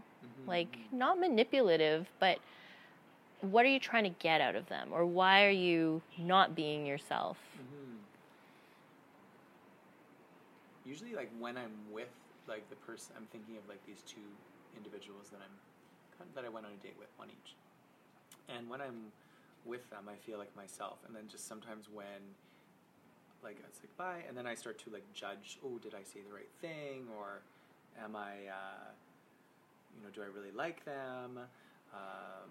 Like, 0.47 0.77
not 0.91 1.21
manipulative, 1.21 2.09
but 2.19 2.39
what 3.43 3.65
are 3.65 3.69
you 3.69 3.79
trying 3.79 4.05
to 4.05 4.11
get 4.11 4.41
out 4.41 4.57
of 4.57 4.69
them? 4.69 4.89
Or 4.93 5.05
why 5.07 5.45
are 5.45 5.51
you 5.51 6.03
not 6.19 6.55
being 6.55 6.85
yourself? 6.87 7.37
Mm-hmm. 7.57 7.97
Usually, 10.89 11.15
like 11.15 11.31
when 11.39 11.57
I'm 11.57 11.73
with 11.93 12.09
like 12.49 12.69
the 12.71 12.77
person, 12.77 13.15
I'm 13.17 13.27
thinking 13.27 13.57
of 13.57 13.69
like 13.69 13.85
these 13.87 14.03
two 14.07 14.19
individuals 14.77 15.29
that 15.31 15.41
I'm 15.43 16.27
that 16.35 16.45
I 16.45 16.49
went 16.49 16.67
on 16.67 16.73
a 16.73 16.83
date 16.83 16.95
with, 16.99 17.09
one 17.17 17.29
each. 17.31 17.55
And 18.49 18.69
when 18.69 18.81
I'm 18.81 19.11
with 19.65 19.89
them, 19.91 20.05
I 20.09 20.15
feel 20.15 20.39
like 20.39 20.55
myself. 20.57 20.99
And 21.07 21.15
then 21.15 21.25
just 21.29 21.49
sometimes 21.49 21.89
when 21.93 22.35
like 23.43 23.59
it's 23.69 23.81
like 23.81 23.97
bye, 23.97 24.23
and 24.29 24.37
then 24.37 24.47
I 24.47 24.55
start 24.55 24.79
to 24.85 24.91
like 24.91 25.05
judge. 25.13 25.59
Oh, 25.65 25.79
did 25.79 25.95
I 25.95 26.03
say 26.03 26.21
the 26.27 26.35
right 26.35 26.51
thing, 26.61 27.07
or 27.19 27.43
am 28.03 28.17
I, 28.17 28.49
uh, 28.49 28.91
you 29.97 30.03
know, 30.03 30.11
do 30.15 30.23
I 30.23 30.27
really 30.27 30.53
like 30.55 30.85
them? 30.85 31.39
Um, 31.93 32.51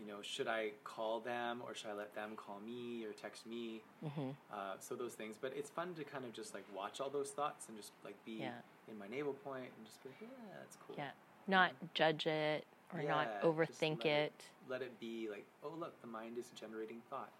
you 0.00 0.06
know, 0.06 0.18
should 0.22 0.48
I 0.48 0.70
call 0.84 1.20
them 1.20 1.60
or 1.66 1.74
should 1.74 1.90
I 1.90 1.94
let 1.94 2.14
them 2.14 2.30
call 2.36 2.60
me 2.64 3.04
or 3.04 3.12
text 3.12 3.46
me? 3.46 3.82
hmm 4.02 4.30
Uh, 4.52 4.74
so 4.78 4.94
those 4.94 5.14
things, 5.14 5.36
but 5.40 5.52
it's 5.56 5.70
fun 5.70 5.94
to 5.94 6.04
kind 6.04 6.24
of 6.24 6.32
just 6.32 6.54
like 6.54 6.64
watch 6.74 7.00
all 7.00 7.10
those 7.10 7.30
thoughts 7.30 7.68
and 7.68 7.76
just 7.76 7.92
like 8.04 8.16
be 8.24 8.38
Yeah. 8.40 8.52
in 8.90 8.98
my 8.98 9.06
navel 9.08 9.34
point 9.34 9.70
and 9.76 9.86
just 9.86 10.02
be 10.02 10.08
like, 10.08 10.18
yeah, 10.22 10.56
that's 10.58 10.76
cool. 10.86 10.96
Yeah. 10.98 11.10
Not 11.46 11.72
judge 11.94 12.26
it 12.26 12.64
or 12.94 13.02
not 13.02 13.28
Yeah, 13.28 13.40
just 13.40 13.44
overthink 13.80 13.98
let 14.04 14.06
it. 14.06 14.32
Let 14.68 14.82
it 14.82 14.98
be 15.00 15.28
like, 15.30 15.46
oh 15.62 15.74
look, 15.78 16.00
the 16.00 16.06
mind 16.08 16.38
is 16.38 16.46
generating 16.58 17.02
thought. 17.10 17.30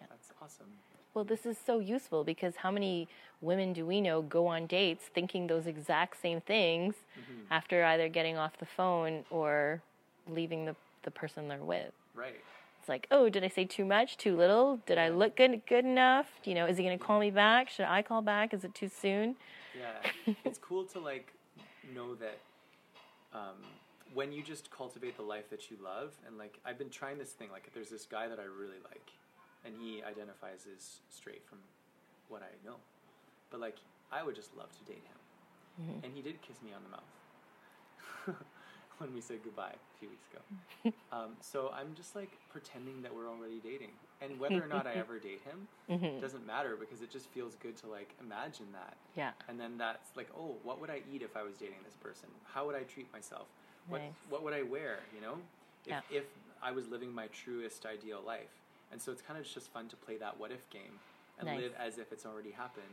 Yeah. 0.00 0.06
That's 0.10 0.32
awesome. 0.42 0.66
Well, 1.14 1.24
this 1.24 1.46
is 1.46 1.56
so 1.64 1.78
useful 1.78 2.24
because 2.24 2.56
how 2.56 2.70
many 2.70 3.08
women 3.40 3.72
do 3.72 3.86
we 3.86 4.00
know 4.02 4.20
go 4.22 4.46
on 4.46 4.66
dates 4.66 5.04
thinking 5.14 5.46
those 5.46 5.66
exact 5.66 6.20
same 6.20 6.40
things 6.40 6.94
Mm-hmm. 7.18 7.50
after 7.50 7.82
either 7.84 8.08
getting 8.10 8.36
off 8.36 8.58
the 8.58 8.66
phone 8.66 9.24
or 9.30 9.80
leaving 10.28 10.66
the, 10.66 10.76
the 11.04 11.10
person 11.10 11.48
they're 11.48 11.58
with? 11.58 11.92
Right. 12.14 12.40
It's 12.80 12.88
like, 12.88 13.06
oh, 13.10 13.28
did 13.30 13.42
I 13.42 13.48
say 13.48 13.64
too 13.64 13.84
much, 13.86 14.16
too 14.18 14.36
little? 14.36 14.78
Did 14.86 14.98
I 14.98 15.08
look 15.08 15.34
good 15.36 15.62
good 15.66 15.84
enough? 15.86 16.26
You 16.44 16.54
know, 16.54 16.66
is 16.66 16.76
he 16.76 16.84
going 16.84 16.96
to 16.98 17.04
call 17.04 17.18
me 17.18 17.30
back? 17.30 17.70
Should 17.70 17.86
I 17.86 18.02
call 18.02 18.20
back? 18.22 18.52
Is 18.54 18.62
it 18.62 18.74
too 18.74 18.88
soon? 18.88 19.36
Yeah, 19.76 20.34
it's 20.44 20.58
cool 20.58 20.84
to 20.84 21.00
like 21.00 21.32
know 21.94 22.14
that 22.16 22.38
um, 23.32 23.56
when 24.14 24.32
you 24.32 24.42
just 24.42 24.70
cultivate 24.70 25.16
the 25.16 25.22
life 25.22 25.50
that 25.50 25.70
you 25.70 25.78
love, 25.82 26.12
and 26.26 26.38
like 26.38 26.58
I've 26.64 26.78
been 26.78 26.90
trying 26.90 27.18
this 27.18 27.30
thing. 27.30 27.48
Like, 27.50 27.70
there's 27.74 27.90
this 27.90 28.06
guy 28.06 28.28
that 28.28 28.38
I 28.38 28.44
really 28.44 28.80
like, 28.84 29.10
and 29.66 29.74
he 29.80 30.02
identifies 30.02 30.66
as 30.72 31.00
straight 31.10 31.44
from 31.46 31.58
what 32.28 32.42
I 32.42 32.52
know. 32.66 32.76
But 33.50 33.60
like, 33.60 33.76
I 34.12 34.22
would 34.22 34.34
just 34.36 34.56
love 34.56 34.70
to 34.78 34.84
date 34.84 35.02
him, 35.04 35.18
Mhm. 35.84 36.04
and 36.04 36.12
he 36.14 36.22
did 36.22 36.40
kiss 36.42 36.62
me 36.62 36.72
on 36.72 36.82
the 36.84 36.88
mouth 36.88 37.12
when 38.98 39.12
we 39.12 39.20
said 39.20 39.42
goodbye 39.44 39.74
a 39.74 39.98
few 39.98 40.08
weeks 40.08 40.26
ago. 40.32 40.42
um, 41.12 41.36
so 41.40 41.70
I'm 41.74 41.94
just 41.94 42.14
like 42.16 42.30
pretending 42.48 43.02
that 43.02 43.14
we're 43.14 43.28
already 43.28 43.60
dating, 43.60 43.90
and 44.20 44.38
whether 44.40 44.62
or 44.62 44.66
not 44.68 44.86
I 44.86 44.94
ever 45.04 45.18
date 45.18 45.42
him 45.42 45.68
Mhm. 45.88 46.20
doesn't 46.20 46.46
matter 46.46 46.76
because 46.76 47.02
it 47.02 47.10
just 47.10 47.26
feels 47.28 47.54
good 47.56 47.76
to 47.78 47.86
like 47.88 48.14
imagine 48.20 48.72
that. 48.72 48.96
Yeah. 49.14 49.32
And 49.48 49.58
then 49.60 49.76
that's 49.78 50.16
like, 50.16 50.28
oh, 50.36 50.56
what 50.62 50.80
would 50.80 50.90
I 50.90 51.02
eat 51.12 51.22
if 51.22 51.36
I 51.36 51.42
was 51.42 51.56
dating 51.56 51.82
this 51.84 51.94
person? 51.94 52.28
How 52.44 52.66
would 52.66 52.74
I 52.76 52.84
treat 52.84 53.12
myself? 53.12 53.48
What 53.88 54.00
Nice. 54.00 54.14
what 54.30 54.42
would 54.42 54.54
I 54.54 54.62
wear? 54.62 55.00
You 55.14 55.20
know, 55.20 55.34
if 55.84 55.90
Yeah. 55.90 56.00
if 56.10 56.24
I 56.62 56.72
was 56.72 56.88
living 56.88 57.12
my 57.12 57.28
truest 57.28 57.84
ideal 57.86 58.20
life, 58.22 58.50
and 58.92 59.00
so 59.00 59.12
it's 59.12 59.22
kind 59.22 59.38
of 59.38 59.46
just 59.46 59.68
fun 59.72 59.88
to 59.88 59.96
play 59.96 60.16
that 60.18 60.38
what 60.38 60.50
if 60.50 60.68
game 60.70 60.98
and 61.38 61.46
Nice. 61.48 61.62
live 61.62 61.72
as 61.78 61.98
if 61.98 62.12
it's 62.12 62.24
already 62.26 62.50
happened. 62.50 62.84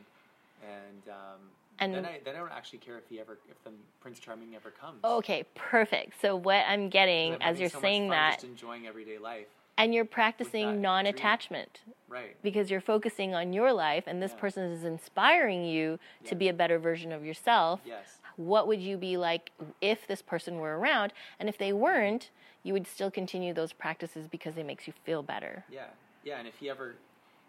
And 0.62 1.10
um, 1.10 1.40
And- 1.80 1.94
then 1.94 2.06
I 2.06 2.20
then 2.24 2.36
I 2.36 2.40
don't 2.40 2.52
actually 2.52 2.80
care 2.80 2.98
if 2.98 3.08
he 3.10 3.20
ever 3.20 3.38
if 3.50 3.62
the 3.64 3.72
Prince 4.02 4.20
Charming 4.20 4.56
ever 4.56 4.72
comes. 4.72 5.04
Okay, 5.04 5.46
perfect. 5.56 6.20
So 6.22 6.36
what 6.36 6.64
I'm 6.68 6.90
getting 6.90 7.36
as 7.42 7.60
you're 7.60 7.70
so 7.70 7.80
saying 7.82 8.04
fun 8.04 8.10
that, 8.12 8.34
just 8.34 8.46
enjoying 8.46 8.88
everyday 8.88 9.18
life, 9.18 9.48
and 9.78 9.94
you're 9.94 10.06
practicing 10.06 10.82
non-attachment 10.82 11.82
right? 12.08 12.36
because 12.44 12.70
you're 12.70 12.82
focusing 12.82 13.34
on 13.34 13.54
your 13.54 13.74
life, 13.74 14.04
and 14.08 14.22
this 14.22 14.32
Yeah. 14.34 14.40
person 14.40 14.64
is 14.72 14.84
inspiring 14.84 15.66
you 15.66 16.00
to 16.26 16.36
be 16.36 16.48
a 16.48 16.54
better 16.54 16.78
version 16.80 17.12
of 17.12 17.26
yourself. 17.26 17.82
Yes. 17.86 18.20
What 18.36 18.68
would 18.68 18.82
you 18.82 18.98
be 18.98 19.18
like 19.18 19.52
if 19.82 20.08
this 20.08 20.22
person 20.22 20.58
were 20.58 20.78
around? 20.78 21.14
And 21.40 21.50
if 21.50 21.58
they 21.58 21.74
weren't, 21.74 22.30
you 22.64 22.74
would 22.74 22.88
still 22.88 23.12
continue 23.12 23.54
those 23.54 23.74
practices 23.74 24.28
because 24.30 24.58
it 24.58 24.66
makes 24.66 24.88
you 24.88 24.94
feel 25.04 25.22
better. 25.22 25.66
Yeah, 25.70 25.88
yeah, 26.24 26.40
and 26.40 26.48
if 26.48 26.56
he 26.58 26.70
ever, 26.70 26.96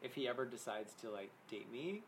if 0.03 0.14
he 0.14 0.29
ever 0.29 0.44
decides 0.44 0.92
to 1.03 1.11
like 1.11 1.31
date 1.51 1.70
me, 1.73 2.03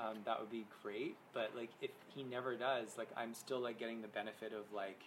um, 0.00 0.16
that 0.24 0.40
would 0.40 0.50
be 0.50 0.66
great. 0.82 1.16
But 1.32 1.50
like, 1.54 1.70
if 1.80 1.90
he 2.14 2.22
never 2.22 2.56
does, 2.56 2.98
like, 2.98 3.08
I'm 3.16 3.34
still 3.34 3.60
like 3.60 3.78
getting 3.78 4.02
the 4.02 4.08
benefit 4.08 4.52
of 4.52 4.72
like 4.74 5.02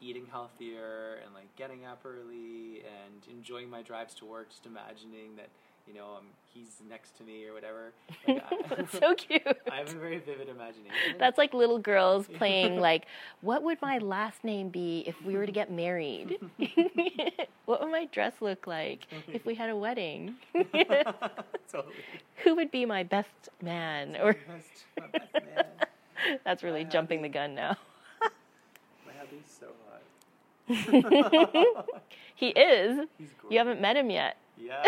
eating 0.00 0.26
healthier 0.30 1.20
and 1.24 1.32
like 1.32 1.54
getting 1.56 1.84
up 1.84 2.02
early 2.04 2.80
and 2.80 3.26
enjoying 3.30 3.70
my 3.70 3.82
drives 3.82 4.14
to 4.14 4.24
work. 4.24 4.50
Just 4.50 4.66
imagining 4.66 5.36
that 5.36 5.48
you 5.86 5.94
know 5.94 6.04
um, 6.18 6.26
he's 6.52 6.80
next 6.88 7.16
to 7.18 7.24
me 7.24 7.46
or 7.46 7.52
whatever. 7.52 7.92
Like, 8.28 8.68
That's 8.76 8.98
so 8.98 9.14
cute. 9.14 9.42
I 9.70 9.76
have 9.78 9.88
a 9.94 9.98
very 9.98 10.18
vivid 10.18 10.48
imagination. 10.48 11.16
That's 11.18 11.36
like 11.38 11.52
little 11.52 11.78
girls 11.78 12.26
playing 12.38 12.78
like, 12.78 13.06
what 13.40 13.62
would 13.62 13.80
my 13.82 13.98
last 13.98 14.44
name 14.44 14.68
be 14.68 15.02
if 15.06 15.20
we 15.24 15.34
were 15.36 15.44
to 15.46 15.52
get 15.52 15.70
married? 15.72 16.38
what 17.66 17.80
would 17.82 17.90
my 17.90 18.06
dress 18.12 18.34
look 18.40 18.66
like 18.66 19.06
if 19.28 19.44
we 19.44 19.54
had 19.54 19.70
a 19.70 19.76
wedding? 19.76 20.36
totally. 20.54 21.94
Who 22.44 22.54
would 22.54 22.70
be 22.70 22.86
my 22.86 23.02
best 23.02 23.48
man? 23.60 24.16
Or 24.22 24.34
Best- 24.34 24.84
my 24.98 25.06
best 25.08 25.32
man. 25.34 25.64
that's 26.44 26.62
really 26.62 26.84
My 26.84 26.90
jumping 26.90 27.22
the 27.22 27.28
gun 27.28 27.54
now. 27.54 27.76
My 29.04 29.12
hubby's 29.18 29.58
so 29.60 29.66
hot. 29.90 31.86
He 32.34 32.48
is. 32.48 33.06
He's. 33.18 33.28
You 33.50 33.58
haven't 33.58 33.80
met 33.80 33.96
him 33.96 34.10
yet. 34.10 34.36
Yeah. 34.56 34.82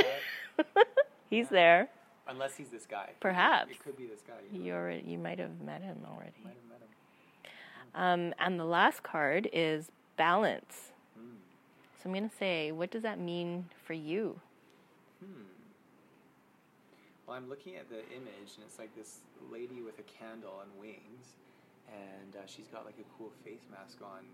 He's 1.31 1.48
there. 1.48 1.88
Unless 2.27 2.57
he's 2.57 2.68
this 2.68 2.87
guy. 2.87 3.11
Perhaps. 3.20 3.70
It 3.70 3.85
could 3.85 3.98
be 3.98 4.07
this 4.07 4.20
guy. 4.27 4.35
You, 4.50 4.59
know. 4.59 4.64
You 4.64 4.72
already, 4.72 5.05
you 5.07 5.18
might 5.18 5.38
have 5.38 5.61
met 5.61 5.83
him 5.83 5.98
already. 6.11 6.33
Might 6.42 6.55
have 6.55 6.70
met 6.70 6.81
him. 6.81 8.31
Um, 8.31 8.35
and 8.38 8.59
the 8.59 8.64
last 8.64 9.03
card 9.03 9.48
is 9.53 9.90
balance. 10.16 10.92
Hmm. 11.14 11.37
So 11.98 12.09
I'm 12.09 12.12
going 12.12 12.29
to 12.29 12.37
say, 12.37 12.72
what 12.72 12.90
does 12.90 13.03
that 13.03 13.18
mean 13.20 13.66
for 13.85 13.92
you? 13.92 14.40
Hmm. 15.20 15.42
Well, 17.27 17.37
I'm 17.37 17.48
looking 17.48 17.77
at 17.77 17.90
the 17.90 18.00
image, 18.14 18.57
and 18.57 18.64
it's 18.66 18.79
like 18.79 18.94
this 18.96 19.18
lady 19.50 19.83
with 19.83 19.98
a 19.98 20.05
candle 20.05 20.62
and 20.62 20.70
wings, 20.81 21.37
and 21.88 22.37
uh, 22.37 22.46
she's 22.46 22.68
got 22.68 22.87
like 22.87 22.96
a 22.98 23.09
cool 23.18 23.33
face 23.44 23.64
mask 23.70 23.98
on. 24.03 24.24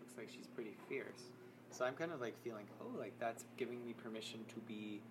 Looks 0.00 0.16
like 0.16 0.28
she's 0.34 0.46
pretty 0.54 0.74
fierce. 0.88 1.32
So 1.76 1.84
I'm 1.84 1.92
kind 1.92 2.10
of 2.10 2.22
like 2.22 2.42
feeling, 2.42 2.64
oh, 2.80 2.98
like 2.98 3.12
that's 3.20 3.44
giving 3.58 3.84
me 3.84 3.92
permission 3.92 4.40
to 4.48 4.60
be 4.66 5.02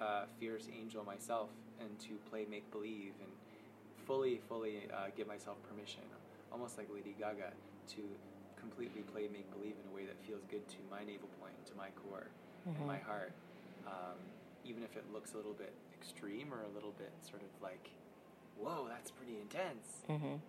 a 0.00 0.26
fierce 0.40 0.66
angel 0.76 1.04
myself 1.04 1.48
and 1.78 1.96
to 2.00 2.14
play 2.28 2.44
make 2.50 2.68
believe 2.72 3.12
and 3.22 3.30
fully, 4.04 4.40
fully 4.48 4.88
uh, 4.92 5.14
give 5.16 5.28
myself 5.28 5.58
permission, 5.68 6.02
almost 6.50 6.76
like 6.76 6.88
Lady 6.92 7.14
Gaga, 7.16 7.52
to 7.94 8.02
completely 8.58 9.02
play 9.02 9.28
make 9.32 9.48
believe 9.52 9.74
in 9.78 9.92
a 9.92 9.94
way 9.94 10.06
that 10.06 10.16
feels 10.26 10.42
good 10.50 10.66
to 10.68 10.76
my 10.90 11.04
navel 11.04 11.28
point, 11.40 11.54
to 11.66 11.72
my 11.76 11.88
core, 12.02 12.26
and 12.66 12.84
my 12.86 12.98
heart. 12.98 13.32
Um, 13.86 14.18
even 14.64 14.82
if 14.82 14.96
it 14.96 15.04
looks 15.12 15.34
a 15.34 15.36
little 15.36 15.52
bit 15.52 15.72
extreme 15.94 16.52
or 16.52 16.62
a 16.62 16.74
little 16.74 16.94
bit 16.98 17.12
sort 17.22 17.42
of 17.42 17.62
like, 17.62 17.90
whoa, 18.58 18.86
that's 18.88 19.12
pretty 19.12 19.38
intense. 19.40 20.02
hmm 20.08 20.42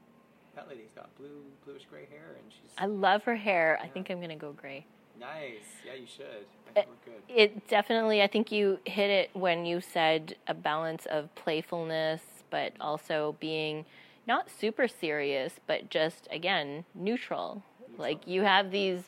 That 0.55 0.67
lady's 0.67 0.91
got 0.95 1.15
blue, 1.15 1.43
bluish 1.63 1.85
gray 1.85 2.07
hair, 2.09 2.37
and 2.41 2.51
she's 2.51 2.71
I 2.79 2.87
love 2.87 3.23
her 3.25 3.35
hair. 3.35 3.77
I 3.83 3.87
think 3.87 4.09
I'm 4.09 4.17
going 4.17 4.29
to 4.29 4.35
go 4.35 4.51
gray. 4.51 4.87
Nice. 5.19 5.81
Yeah, 5.85 5.93
you 5.93 6.05
should. 6.07 6.25
I 6.25 6.69
Uh, 6.69 6.73
think 6.73 6.87
look 6.87 7.05
good. 7.05 7.35
It 7.35 7.67
definitely, 7.67 8.21
I 8.21 8.27
think 8.27 8.51
you 8.51 8.79
hit 8.85 9.09
it 9.09 9.29
when 9.33 9.65
you 9.65 9.81
said 9.81 10.35
a 10.47 10.53
balance 10.53 11.05
of 11.07 11.33
playfulness, 11.35 12.21
but 12.49 12.73
also 12.79 13.35
being 13.39 13.85
not 14.27 14.49
super 14.49 14.87
serious, 14.87 15.59
but 15.67 15.89
just 15.89 16.27
again 16.31 16.85
neutral. 16.95 17.63
Like 17.97 18.27
you 18.27 18.41
have 18.43 18.71
these, 18.71 19.03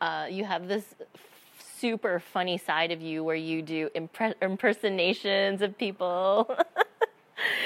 uh, 0.00 0.26
you 0.30 0.44
have 0.44 0.68
this 0.68 0.94
super 1.58 2.20
funny 2.20 2.58
side 2.58 2.90
of 2.92 3.00
you 3.02 3.24
where 3.24 3.36
you 3.36 3.62
do 3.62 3.88
impre- 3.94 4.34
impersonations 4.42 5.62
of 5.62 5.76
people. 5.78 6.56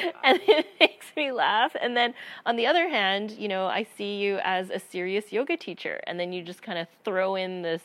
and 0.25 0.41
it 0.47 0.67
makes 0.81 1.07
me 1.17 1.33
laugh. 1.33 1.75
And 1.81 1.97
then 1.97 2.15
on 2.47 2.57
the 2.57 2.67
other 2.67 2.89
hand, 2.89 3.33
you 3.33 3.49
know, 3.49 3.67
I 3.67 3.85
see 3.97 4.17
you 4.17 4.39
as 4.43 4.71
a 4.71 4.79
serious 4.79 5.33
yoga 5.33 5.57
teacher, 5.57 6.01
and 6.07 6.19
then 6.19 6.33
you 6.33 6.43
just 6.43 6.63
kind 6.63 6.79
of 6.79 6.89
throw 7.05 7.35
in 7.37 7.63
this 7.63 7.83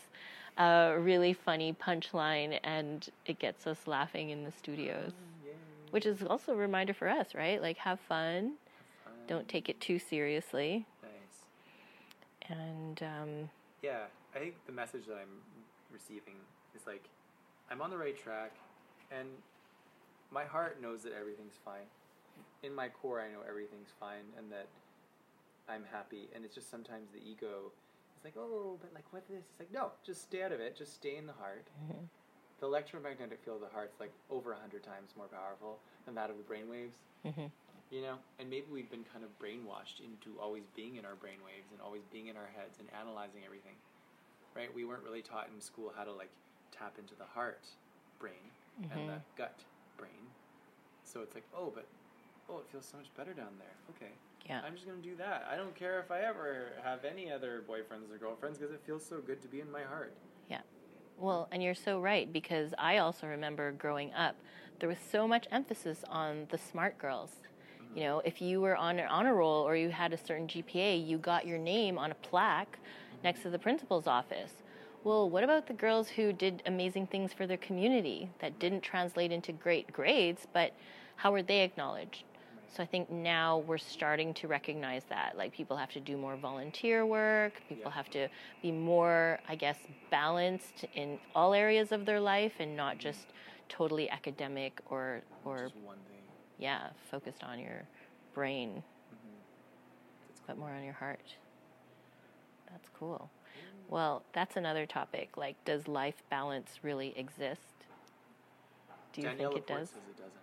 uh, 0.58 0.95
really 0.97 1.34
funny 1.34 1.73
punchline, 1.73 2.60
and 2.63 3.10
it 3.25 3.39
gets 3.39 3.67
us 3.67 3.77
laughing 3.86 4.32
in 4.32 4.43
the 4.43 4.51
studios, 4.51 5.12
Yay. 5.45 5.51
which 5.91 6.06
is 6.06 6.23
also 6.23 6.53
a 6.53 6.56
reminder 6.56 6.93
for 6.93 7.08
us, 7.08 7.36
right? 7.36 7.62
Like, 7.62 7.77
have 7.77 7.99
fun, 7.99 8.53
Fun. 9.03 9.13
don't 9.27 9.47
take 9.47 9.69
it 9.69 9.80
too 9.80 9.99
seriously, 9.99 10.86
Nice. 11.03 12.58
and 12.58 13.03
um, 13.03 13.49
Yeah, 13.84 14.06
I 14.36 14.39
think 14.39 14.56
the 14.65 14.71
message 14.73 15.06
that 15.06 15.15
I'm 15.17 15.41
receiving 15.93 16.34
is 16.75 16.88
like, 16.88 17.06
I'm 17.69 17.82
on 17.82 17.91
the 17.91 17.97
right 17.97 18.17
track, 18.17 18.53
and 19.12 19.27
my 20.32 20.43
heart 20.45 20.82
knows 20.82 21.03
that 21.03 21.13
everything's 21.13 21.56
fine. 21.63 21.86
In 22.63 22.74
my 22.74 22.89
core, 22.89 23.22
I 23.22 23.32
know 23.32 23.41
everything's 23.48 23.89
fine, 24.00 24.26
and 24.38 24.52
that 24.52 24.67
I'm 25.70 25.84
happy. 25.91 26.28
And 26.36 26.43
it's 26.43 26.56
just 26.56 26.70
sometimes 26.72 27.10
the 27.13 27.20
ego 27.22 27.72
is 28.17 28.24
like, 28.24 28.34
oh, 28.38 28.78
but 28.82 28.93
like 28.93 29.06
what 29.12 29.28
this? 29.28 29.43
It's 29.52 29.60
like, 29.60 29.72
no, 29.74 29.91
just 30.06 30.24
stay 30.24 30.43
out 30.43 30.52
of 30.52 30.60
it. 30.60 30.76
Just 30.76 30.96
stay 30.96 31.17
in 31.17 31.28
the 31.28 31.34
heart. 31.34 31.65
Mhm. 31.86 32.08
The 32.60 32.65
electromagnetic 32.65 33.39
field 33.46 33.62
of 33.62 33.70
the 33.70 33.74
heart's 33.74 34.00
like 34.00 34.12
over 34.32 34.54
a 34.54 34.58
hundred 34.58 34.84
times 34.84 35.12
more 35.15 35.28
powerful 35.28 35.78
than 36.06 36.15
that 36.15 36.30
of 36.30 36.38
the 36.38 36.43
brainwaves. 36.43 36.98
mhm. 37.24 37.52
You 37.91 38.02
know, 38.02 38.17
and 38.39 38.50
maybe 38.50 38.65
we've 38.72 38.89
been 38.89 39.06
kind 39.06 39.24
of 39.24 39.30
brainwashed 39.39 40.02
into 40.04 40.38
always 40.41 40.63
being 40.76 40.96
in 40.98 41.06
our 41.06 41.13
brainwaves 41.15 41.72
and 41.72 41.80
always 41.82 42.02
being 42.12 42.28
in 42.28 42.36
our 42.36 42.48
heads 42.48 42.80
and 42.80 42.89
analyzing 43.00 43.46
everything. 43.46 43.76
Right? 44.56 44.74
We 44.74 44.84
weren't 44.84 45.04
really 45.04 45.22
taught 45.22 45.48
in 45.54 45.62
school 45.62 45.93
how 45.96 46.04
to 46.04 46.12
like 46.12 46.32
tap 46.72 46.98
into 46.98 47.15
the 47.15 47.24
heart 47.26 47.65
brain 48.20 48.52
and 48.91 49.08
the 49.10 49.22
gut 49.38 49.60
brain. 49.98 50.28
So 51.04 51.22
it's 51.22 51.34
like, 51.36 51.46
oh, 51.56 51.72
but 51.74 51.86
oh, 52.49 52.60
it 52.60 52.65
feels 52.71 52.88
so 52.89 52.97
much 52.97 53.07
better 53.15 53.33
down 53.33 53.53
there. 53.60 53.75
Okay. 53.95 54.12
yeah, 54.45 54.62
I'm 54.65 54.73
just 54.73 54.86
going 54.86 55.01
to 55.01 55.07
do 55.07 55.15
that. 55.17 55.47
I 55.51 55.55
don't 55.55 55.75
care 55.75 55.99
if 55.99 56.12
I 56.12 56.21
ever 56.21 56.73
have 56.83 57.05
any 57.05 57.31
other 57.31 57.63
boyfriends 57.69 58.13
or 58.13 58.17
girlfriends 58.17 58.57
because 58.57 58.73
it 58.73 58.81
feels 58.86 59.05
so 59.05 59.17
good 59.19 59.41
to 59.41 59.47
be 59.47 59.62
in 59.62 59.71
my 59.71 59.83
heart. 59.83 60.13
Yeah. 60.49 60.62
Well, 61.17 61.47
and 61.51 61.62
you're 61.62 61.75
so 61.75 61.99
right 61.99 62.31
because 62.31 62.73
I 62.77 62.97
also 62.97 63.27
remember 63.27 63.71
growing 63.71 64.13
up, 64.13 64.36
there 64.79 64.89
was 64.89 64.99
so 65.12 65.27
much 65.27 65.47
emphasis 65.51 66.03
on 66.07 66.47
the 66.49 66.57
smart 66.57 66.97
girls. 66.97 67.31
Mm-hmm. 67.31 67.97
You 67.97 68.03
know, 68.03 68.21
if 68.23 68.41
you 68.41 68.62
were 68.62 68.75
on 68.75 68.99
an 68.99 69.07
honor 69.07 69.36
roll 69.36 69.67
or 69.67 69.75
you 69.75 69.89
had 69.89 70.13
a 70.13 70.17
certain 70.17 70.47
GPA, 70.47 71.05
you 71.05 71.17
got 71.17 71.47
your 71.47 71.57
name 71.57 71.97
on 71.97 72.12
a 72.12 72.15
plaque 72.15 72.73
mm-hmm. 72.73 73.23
next 73.23 73.41
to 73.41 73.49
the 73.49 73.60
principal's 73.60 74.07
office. 74.07 74.51
Well, 75.03 75.29
what 75.29 75.43
about 75.43 75.67
the 75.67 75.73
girls 75.73 76.10
who 76.10 76.33
did 76.33 76.63
amazing 76.65 77.07
things 77.07 77.31
for 77.31 77.47
their 77.47 77.57
community 77.57 78.29
that 78.39 78.60
didn't 78.60 78.81
translate 78.81 79.31
into 79.31 79.53
great 79.53 79.91
grades, 79.93 80.47
but 80.53 80.73
how 81.15 81.31
were 81.31 81.41
they 81.41 81.62
acknowledged? 81.62 82.23
So 82.69 82.84
I 82.84 82.86
think 82.86 83.10
now 83.10 83.60
we're 83.60 83.77
starting 83.77 84.34
to 84.36 84.47
recognize 84.47 85.03
that. 85.10 85.36
Like 85.38 85.51
people 85.53 85.77
have 85.77 85.91
to 85.93 85.99
do 85.99 86.17
more 86.17 86.36
volunteer 86.36 87.06
work, 87.06 87.62
people 87.69 87.91
Yeah. 87.91 87.95
have 87.95 88.10
to 88.12 88.30
be 88.62 88.71
more, 88.71 89.39
I 89.47 89.56
guess, 89.56 89.77
balanced 90.12 90.86
in 90.93 91.19
all 91.34 91.53
areas 91.53 91.91
of 91.91 92.06
their 92.06 92.19
life 92.19 92.53
and 92.60 92.75
not 92.77 92.97
just 92.97 93.27
totally 93.69 94.10
academic 94.10 94.80
or 94.89 95.21
or 95.45 95.63
Just 95.69 95.75
one 95.77 95.97
thing. 96.10 96.23
yeah, 96.60 96.89
focused 97.10 97.43
on 97.43 97.60
your 97.60 97.88
brain, 98.34 98.84
hmm 99.10 99.38
That's 100.27 100.41
but 100.47 100.58
more 100.58 100.69
on 100.71 100.84
your 100.84 100.93
heart. 100.93 101.36
That's 102.71 102.89
cool. 102.99 103.30
Well, 103.89 104.23
that's 104.34 104.58
another 104.58 104.86
topic. 104.86 105.38
Like, 105.38 105.56
does 105.65 105.88
life 105.88 106.21
balance 106.30 106.80
really 106.84 107.13
exist? 107.17 107.62
Do 109.13 109.21
you 109.21 109.27
Danielle 109.30 109.51
think 109.53 109.63
it 109.63 109.67
does? 109.73 109.89
it 109.91 110.17
doesn't. 110.17 110.34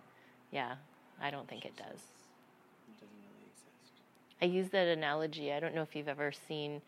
Yeah, 0.51 0.75
I 1.21 1.29
don't 1.29 1.47
think 1.47 1.65
it 1.65 1.75
does. 1.77 1.85
says 1.87 2.27
It 2.89 2.99
doesn't 2.99 3.17
really 3.31 3.45
exist. 3.51 4.01
I 4.45 4.47
use 4.47 4.69
that 4.69 4.87
analogy. 4.87 5.51
I 5.51 5.59
don't 5.59 5.73
know 5.73 5.81
if 5.81 5.95
you've 5.95 6.07
ever 6.07 6.31
seen 6.47 6.79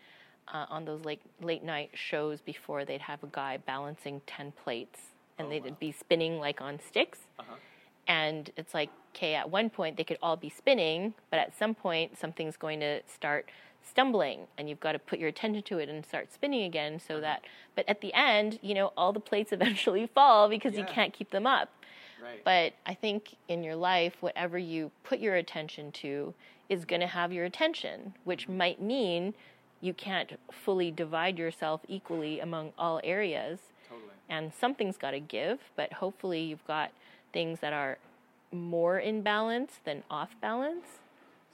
uh, 0.54 0.68
on 0.70 0.86
those 0.86 1.04
late 1.04 1.22
late 1.42 1.64
night 1.64 1.90
shows 1.96 2.40
before. 2.40 2.86
They'd 2.86 3.02
have 3.02 3.24
a 3.24 3.28
guy 3.32 3.58
balancing 3.58 4.22
ten 4.28 4.54
plates, 4.64 5.00
and 5.40 5.48
Oh, 5.48 5.50
they'd 5.50 5.64
wow. 5.64 5.78
be 5.80 5.92
spinning 5.92 6.40
like 6.40 6.62
on 6.62 6.80
sticks. 6.80 7.20
Uh-huh. 7.40 7.56
And 8.08 8.52
it's 8.58 8.76
like, 8.76 8.92
okay, 9.16 9.34
at 9.34 9.50
one 9.50 9.72
point 9.72 9.98
they 9.98 10.04
could 10.04 10.20
all 10.22 10.36
be 10.36 10.50
spinning, 10.50 11.16
but 11.32 11.40
at 11.40 11.58
some 11.58 11.74
point 11.74 12.16
something's 12.18 12.58
going 12.58 12.80
to 12.82 13.02
start 13.12 13.50
stumbling, 13.82 14.42
and 14.60 14.70
you've 14.70 14.80
got 14.80 14.92
to 14.92 15.00
put 15.00 15.18
your 15.18 15.30
attention 15.30 15.64
to 15.64 15.80
it 15.80 15.90
and 15.90 16.06
start 16.06 16.32
spinning 16.32 16.64
again. 16.66 17.00
So 17.00 17.20
that, 17.22 17.42
but 17.76 17.90
at 17.90 18.02
the 18.02 18.14
end, 18.14 18.60
you 18.62 18.76
know, 18.76 18.94
all 18.96 19.12
the 19.14 19.20
plates 19.20 19.52
eventually 19.60 20.06
fall 20.06 20.48
because 20.48 20.78
you 20.78 20.84
can't 20.86 21.12
keep 21.12 21.32
them 21.32 21.48
up. 21.48 21.70
Right. 22.22 22.44
But 22.46 22.74
I 22.86 22.94
think 22.94 23.36
in 23.48 23.64
your 23.64 23.76
life, 23.76 24.14
whatever 24.20 24.60
you 24.60 24.92
put 25.04 25.18
your 25.20 25.36
attention 25.38 25.92
to 26.04 26.34
is 26.70 26.86
going 26.86 27.02
to 27.02 27.08
have 27.08 27.32
your 27.32 27.46
attention, 27.46 28.14
which 28.24 28.48
might 28.48 28.82
mean 28.82 29.34
you 29.82 29.94
can't 29.94 30.34
fully 30.52 30.92
divide 30.92 31.38
yourself 31.38 31.82
equally 31.88 32.40
among 32.40 32.74
all 32.78 33.00
areas. 33.04 33.60
totally. 33.88 34.10
And 34.30 34.52
something's 34.54 34.98
got 34.98 35.12
to 35.12 35.20
give, 35.20 35.60
but 35.76 35.94
hopefully 35.94 36.42
you've 36.42 36.66
got 36.68 36.92
things 37.32 37.60
that 37.60 37.74
are 37.74 37.98
more 38.52 38.98
in 39.00 39.22
balance 39.22 39.74
than 39.86 40.04
off 40.10 40.36
balance 40.42 40.86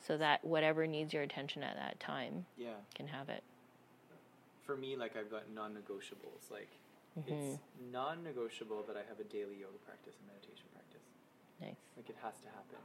so 0.06 0.18
that 0.18 0.44
whatever 0.44 0.86
needs 0.88 1.14
your 1.14 1.24
attention 1.24 1.64
at 1.64 1.76
that 1.76 2.00
time 2.00 2.46
Yeah. 2.58 2.74
can 2.96 3.08
have 3.08 3.30
it. 3.30 3.44
For 4.66 4.76
me, 4.78 4.96
like 4.96 5.16
I've 5.18 5.30
got 5.32 5.44
non-negotiables. 5.54 6.50
Like 6.52 6.70
Mm-hmm. 7.14 7.30
it's 7.32 7.60
non-negotiable 7.92 8.86
that 8.88 8.98
I 8.98 9.06
have 9.08 9.20
a 9.20 9.24
daily 9.30 9.62
yoga 9.62 9.78
practice 9.86 10.16
and 10.18 10.26
meditation 10.34 10.66
practice. 10.74 11.06
Nice. 11.62 11.78
Like 11.96 12.10
it 12.10 12.16
has 12.24 12.34
to 12.42 12.50
happen. 12.50 12.82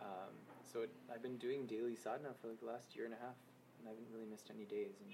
Um, 0.00 0.34
so 0.64 0.82
it, 0.82 0.90
I've 1.12 1.22
been 1.22 1.36
doing 1.38 1.66
daily 1.66 1.94
sadhana 1.96 2.34
for 2.40 2.48
like 2.48 2.60
the 2.60 2.66
last 2.66 2.94
year 2.96 3.04
and 3.04 3.14
a 3.14 3.20
half, 3.22 3.36
and 3.78 3.86
I 3.86 3.90
haven't 3.90 4.08
really 4.12 4.26
missed 4.30 4.50
any 4.50 4.64
days. 4.64 4.94
And 5.04 5.10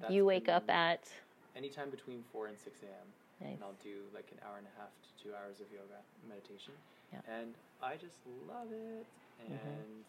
that's 0.00 0.12
you 0.12 0.24
wake 0.24 0.48
up 0.48 0.68
at. 0.70 1.08
anytime 1.56 1.90
between 1.90 2.22
four 2.32 2.46
and 2.46 2.58
six 2.58 2.78
a.m. 2.82 3.08
Nice. 3.40 3.54
and 3.54 3.62
I'll 3.62 3.78
do 3.82 4.02
like 4.14 4.26
an 4.32 4.38
hour 4.46 4.58
and 4.58 4.66
a 4.66 4.74
half 4.78 4.90
to 4.90 5.10
two 5.22 5.30
hours 5.34 5.60
of 5.60 5.66
yoga 5.70 6.02
meditation, 6.28 6.74
Yeah. 7.12 7.22
and 7.30 7.54
I 7.82 7.94
just 7.96 8.18
love 8.46 8.70
it. 8.72 9.06
And 9.38 9.48
Mhm. 9.54 10.04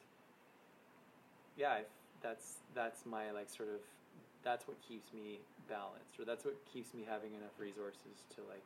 yeah, 1.56 1.82
that's 2.22 2.58
that's 2.74 3.06
my 3.06 3.32
like 3.32 3.50
sort 3.50 3.70
of 3.70 3.82
that's 4.44 4.68
what 4.68 4.78
keeps 4.82 5.12
me 5.14 5.40
balanced, 5.68 6.20
or 6.20 6.26
that's 6.26 6.46
what 6.46 6.56
keeps 6.66 6.94
me 6.94 7.04
having 7.08 7.34
enough 7.34 7.58
resources 7.60 8.24
to 8.36 8.42
like 8.50 8.66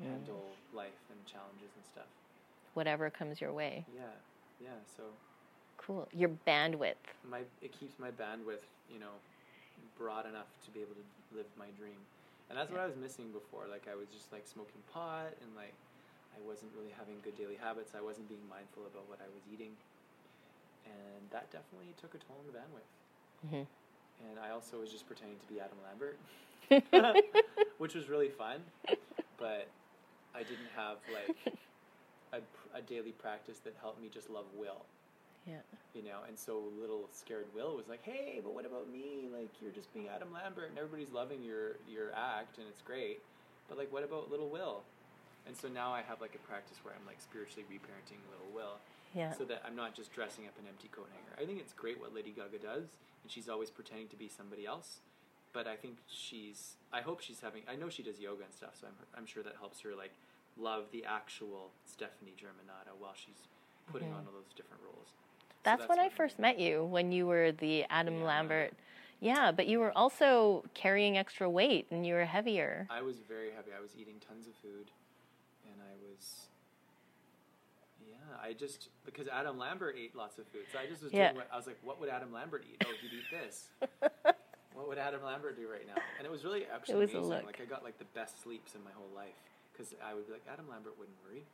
Mm. 0.00 0.08
handle 0.10 0.56
life 0.72 0.98
and 1.10 1.24
challenges 1.26 1.70
and 1.76 1.84
stuff. 1.84 2.08
Whatever 2.74 3.10
comes 3.10 3.40
your 3.40 3.52
way. 3.52 3.84
Yeah, 3.94 4.08
yeah. 4.62 4.78
So 4.96 5.02
Cool. 5.78 6.06
Your 6.12 6.30
bandwidth. 6.46 7.02
my 7.28 7.42
it 7.60 7.72
keeps 7.78 7.98
my 7.98 8.10
bandwidth, 8.10 8.62
you 8.92 9.00
know, 9.00 9.18
broad 9.98 10.26
enough 10.26 10.46
to 10.64 10.70
be 10.70 10.80
able 10.80 10.94
to 10.94 11.04
live 11.36 11.46
my 11.58 11.66
dream. 11.78 11.98
And 12.48 12.58
that's 12.58 12.70
what 12.70 12.78
I 12.80 12.86
was 12.86 12.94
missing 12.96 13.32
before. 13.32 13.66
Like 13.70 13.88
I 13.90 13.96
was 13.96 14.06
just 14.08 14.30
like 14.32 14.46
smoking 14.46 14.82
pot 14.92 15.34
and 15.42 15.50
like 15.56 15.74
I 16.36 16.40
wasn't 16.46 16.70
really 16.76 16.94
having 16.96 17.16
good 17.24 17.36
daily 17.36 17.58
habits. 17.58 17.92
I 17.98 18.00
wasn't 18.00 18.28
being 18.28 18.46
mindful 18.48 18.86
about 18.86 19.08
what 19.10 19.18
I 19.20 19.28
was 19.34 19.42
eating. 19.52 19.74
And 20.86 21.22
that 21.30 21.50
definitely 21.50 21.94
took 22.00 22.14
a 22.14 22.18
toll 22.18 22.38
on 22.38 22.46
the 22.46 22.54
bandwidth. 22.54 22.90
Mhm. 23.50 23.66
And 24.30 24.38
I 24.38 24.50
also 24.50 24.78
was 24.78 24.90
just 24.90 25.06
pretending 25.06 25.38
to 25.38 25.46
be 25.52 25.58
Adam 25.58 25.78
Lambert, 25.82 26.16
which 27.78 27.94
was 27.94 28.08
really 28.08 28.28
fun. 28.30 28.62
But 29.38 29.66
I 30.34 30.42
didn't 30.46 30.70
have 30.76 30.98
like 31.12 31.36
a, 32.32 32.40
a 32.76 32.80
daily 32.82 33.12
practice 33.12 33.58
that 33.64 33.74
helped 33.80 34.00
me 34.00 34.08
just 34.12 34.30
love 34.30 34.46
Will 34.56 34.84
Yeah. 35.46 35.60
you 35.94 36.02
know, 36.02 36.20
and 36.28 36.38
so 36.38 36.62
little 36.80 37.08
scared 37.12 37.46
Will 37.54 37.76
was 37.76 37.88
like, 37.88 38.02
"Hey, 38.02 38.40
but 38.42 38.54
what 38.54 38.64
about 38.64 38.88
me? 38.90 39.28
Like, 39.32 39.50
you're 39.60 39.72
just 39.72 39.92
being 39.92 40.08
Adam 40.08 40.32
Lambert, 40.32 40.70
and 40.70 40.78
everybody's 40.78 41.10
loving 41.12 41.42
your 41.42 41.76
your 41.88 42.12
act, 42.14 42.58
and 42.58 42.66
it's 42.68 42.80
great. 42.82 43.20
But 43.68 43.76
like, 43.78 43.92
what 43.92 44.04
about 44.04 44.30
little 44.30 44.48
Will?" 44.48 44.82
And 45.46 45.56
so 45.56 45.66
now 45.68 45.92
I 45.92 46.02
have 46.02 46.20
like 46.20 46.34
a 46.36 46.42
practice 46.46 46.78
where 46.84 46.94
I'm 46.94 47.04
like 47.06 47.20
spiritually 47.20 47.64
reparenting 47.68 48.22
little 48.30 48.50
Will, 48.54 48.78
Yeah. 49.14 49.32
so 49.32 49.44
that 49.44 49.62
I'm 49.66 49.74
not 49.76 49.94
just 49.94 50.12
dressing 50.12 50.46
up 50.46 50.54
an 50.58 50.66
empty 50.68 50.88
coat 50.88 51.08
hanger. 51.12 51.34
I 51.42 51.44
think 51.44 51.58
it's 51.60 51.72
great 51.74 51.98
what 52.00 52.14
Lady 52.14 52.30
Gaga 52.30 52.58
does, 52.62 52.86
and 53.22 53.28
she's 53.30 53.48
always 53.48 53.68
pretending 53.70 54.08
to 54.08 54.16
be 54.16 54.28
somebody 54.28 54.64
else. 54.64 55.00
But 55.52 55.66
I 55.66 55.76
think 55.76 55.98
she's. 56.06 56.76
I 56.92 57.00
hope 57.02 57.20
she's 57.20 57.40
having. 57.40 57.62
I 57.68 57.74
know 57.76 57.88
she 57.90 58.02
does 58.02 58.18
yoga 58.20 58.44
and 58.44 58.54
stuff, 58.54 58.76
so 58.80 58.86
I'm 58.86 58.94
I'm 59.18 59.26
sure 59.26 59.42
that 59.42 59.56
helps 59.58 59.80
her 59.80 59.90
like 59.94 60.12
love 60.56 60.86
the 60.92 61.04
actual 61.04 61.70
Stefani 61.84 62.32
Germanotta 62.36 62.94
while 62.98 63.14
she's 63.14 63.48
putting 63.86 64.08
Mhm. 64.10 64.16
on 64.18 64.26
all 64.26 64.32
those 64.32 64.52
different 64.54 64.82
roles. 64.82 65.08
So 65.08 65.58
That's, 65.64 65.88
when 65.88 66.00
I 66.00 66.08
first 66.08 66.38
met 66.38 66.58
you, 66.58 66.84
when 66.84 67.12
you 67.12 67.26
were 67.26 67.52
the 67.52 67.84
Adam 67.84 68.18
Yeah, 68.18 68.24
Lambert. 68.24 68.74
Yeah, 69.20 69.52
but 69.52 69.68
you 69.68 69.78
were 69.78 69.96
also 69.96 70.64
carrying 70.74 71.16
extra 71.16 71.48
weight 71.48 71.86
and 71.90 72.04
you 72.04 72.14
were 72.14 72.24
heavier. 72.24 72.88
I 72.90 73.02
was 73.02 73.18
very 73.18 73.52
heavy. 73.52 73.70
I 73.72 73.80
was 73.80 73.96
eating 73.96 74.18
tons 74.18 74.48
of 74.48 74.54
food, 74.56 74.90
and 75.64 75.80
I 75.80 75.94
was, 76.10 76.48
yeah, 78.04 78.16
I 78.42 78.52
just 78.52 78.88
because 79.04 79.28
Adam 79.28 79.58
Lambert 79.58 79.94
ate 79.96 80.16
lots 80.16 80.38
of 80.38 80.48
food, 80.48 80.66
so 80.72 80.78
I 80.78 80.86
just 80.86 81.02
was 81.04 81.12
Yeah. 81.12 81.28
doing 81.28 81.36
what 81.36 81.48
I 81.52 81.56
was 81.56 81.68
like. 81.68 81.78
What 81.82 82.00
would 82.00 82.08
Adam 82.08 82.32
Lambert 82.32 82.64
eat? 82.68 82.82
Oh, 82.84 82.92
he'd 83.00 83.12
eat 83.12 83.30
this. 83.30 83.68
what 84.74 84.88
would 84.88 84.98
Adam 84.98 85.22
Lambert 85.22 85.54
do 85.56 85.68
right 85.70 85.86
now? 85.86 86.02
And 86.18 86.26
it 86.26 86.30
was 86.30 86.44
really 86.44 86.66
actually 86.66 86.96
was 86.96 87.14
a 87.14 87.18
amazing. 87.18 87.30
look. 87.30 87.46
Like 87.46 87.60
I 87.60 87.64
got 87.64 87.84
like 87.84 87.98
the 87.98 88.04
best 88.06 88.42
sleeps 88.42 88.74
in 88.74 88.82
my 88.82 88.90
whole 88.90 89.10
life 89.14 89.38
because 89.72 89.94
I 90.04 90.14
would 90.14 90.26
be 90.26 90.32
like 90.32 90.44
Adam 90.52 90.68
Lambert 90.68 90.98
wouldn't 90.98 91.16
worry. 91.24 91.44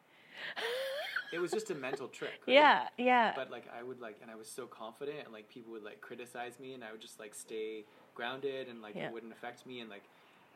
It 1.33 1.39
was 1.41 1.51
just 1.51 1.71
a 1.71 1.75
mental 1.75 2.09
trick. 2.09 2.31
right? 2.47 2.55
Yeah, 2.55 2.89
yeah. 2.97 3.33
But 3.37 3.51
like 3.51 3.65
I 3.79 3.83
would 3.83 4.01
like, 4.01 4.17
and 4.23 4.31
I 4.31 4.35
was 4.35 4.49
so 4.49 4.67
confident, 4.67 5.19
and 5.25 5.33
like 5.33 5.49
people 5.51 5.73
would 5.73 5.85
like 5.85 6.01
criticize 6.01 6.59
me, 6.59 6.73
and 6.75 6.83
I 6.83 6.91
would 6.91 7.01
just 7.03 7.21
like 7.21 7.35
stay 7.35 7.85
grounded, 8.15 8.69
and 8.69 8.81
like 8.81 8.95
Yeah. 8.95 9.09
it 9.09 9.13
wouldn't 9.13 9.33
affect 9.33 9.67
me, 9.67 9.81
and 9.81 9.91
like 9.91 10.05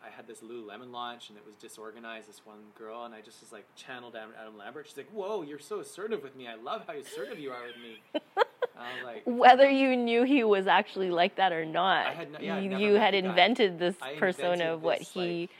I 0.05 0.09
had 0.09 0.27
this 0.27 0.40
Lululemon 0.40 0.90
launch, 0.90 1.29
and 1.29 1.37
it 1.38 1.44
was 1.44 1.55
disorganized. 1.57 2.29
This 2.29 2.40
one 2.46 2.59
girl, 2.77 3.05
and 3.05 3.14
I 3.14 3.20
just 3.20 3.40
was 3.42 3.53
like 3.53 3.66
channeled 3.77 4.16
Adam, 4.16 4.31
Adam 4.40 4.57
Lambert. 4.57 4.87
She's 4.88 4.96
like, 4.96 5.11
"Whoa, 5.11 5.42
you're 5.42 5.59
so 5.59 5.81
assertive 5.81 6.22
with 6.22 6.35
me. 6.37 6.48
I 6.48 6.55
love 6.55 6.85
how 6.87 6.94
assertive 6.94 7.38
you 7.38 7.51
are 7.53 7.64
with 7.66 7.77
me." 7.77 8.01
I 8.75 8.94
was 8.96 9.05
like, 9.05 9.22
Whether 9.27 9.68
you 9.70 9.94
knew 9.94 10.25
he 10.25 10.42
was 10.42 10.66
actually 10.66 11.11
like 11.11 11.37
that 11.37 11.53
or 11.53 11.64
not, 11.66 12.07
I 12.07 12.12
had 12.14 12.33
no- 12.33 12.38
yeah, 12.40 12.59
you, 12.59 12.77
you 12.79 12.94
had 12.94 13.14
invented 13.14 13.79
this 13.79 13.94
I 14.01 14.14
persona 14.14 14.53
invented 14.53 14.68
of 14.70 14.83
what 14.83 14.98
this, 15.01 15.11
he 15.12 15.40
like, 15.42 15.51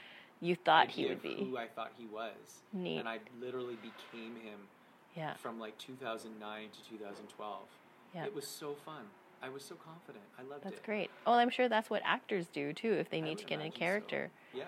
you 0.43 0.55
thought 0.55 0.89
he 0.89 1.07
would 1.07 1.21
be. 1.21 1.35
who 1.35 1.57
I 1.57 1.67
thought 1.67 1.91
he 1.97 2.05
was, 2.05 2.61
Neat. 2.73 2.99
and 2.99 3.07
I 3.07 3.19
literally 3.39 3.77
became 3.81 4.35
him 4.35 4.59
Yeah, 5.15 5.33
from 5.35 5.59
like 5.59 5.77
2009 5.77 6.69
to 6.71 6.89
2012. 6.89 7.59
yeah. 8.13 8.25
It 8.25 8.35
was 8.35 8.45
so 8.47 8.75
fun. 8.85 9.03
I 9.41 9.49
was 9.49 9.63
so 9.63 9.75
confident. 9.75 10.23
I 10.39 10.41
loved 10.43 10.63
That's 10.63 10.73
it. 10.73 10.75
That's 10.77 10.85
great. 10.85 11.09
Well, 11.25 11.35
I'm 11.35 11.49
sure 11.49 11.67
that's 11.67 11.89
what 11.89 12.01
actors 12.05 12.47
do 12.47 12.71
too 12.73 12.93
if 12.93 13.09
they 13.09 13.19
need 13.21 13.37
to 13.39 13.45
get 13.45 13.55
in 13.55 13.61
a 13.61 13.63
imagine 13.63 13.75
so. 13.75 13.79
character. 13.79 14.29
Yeah. 14.53 14.63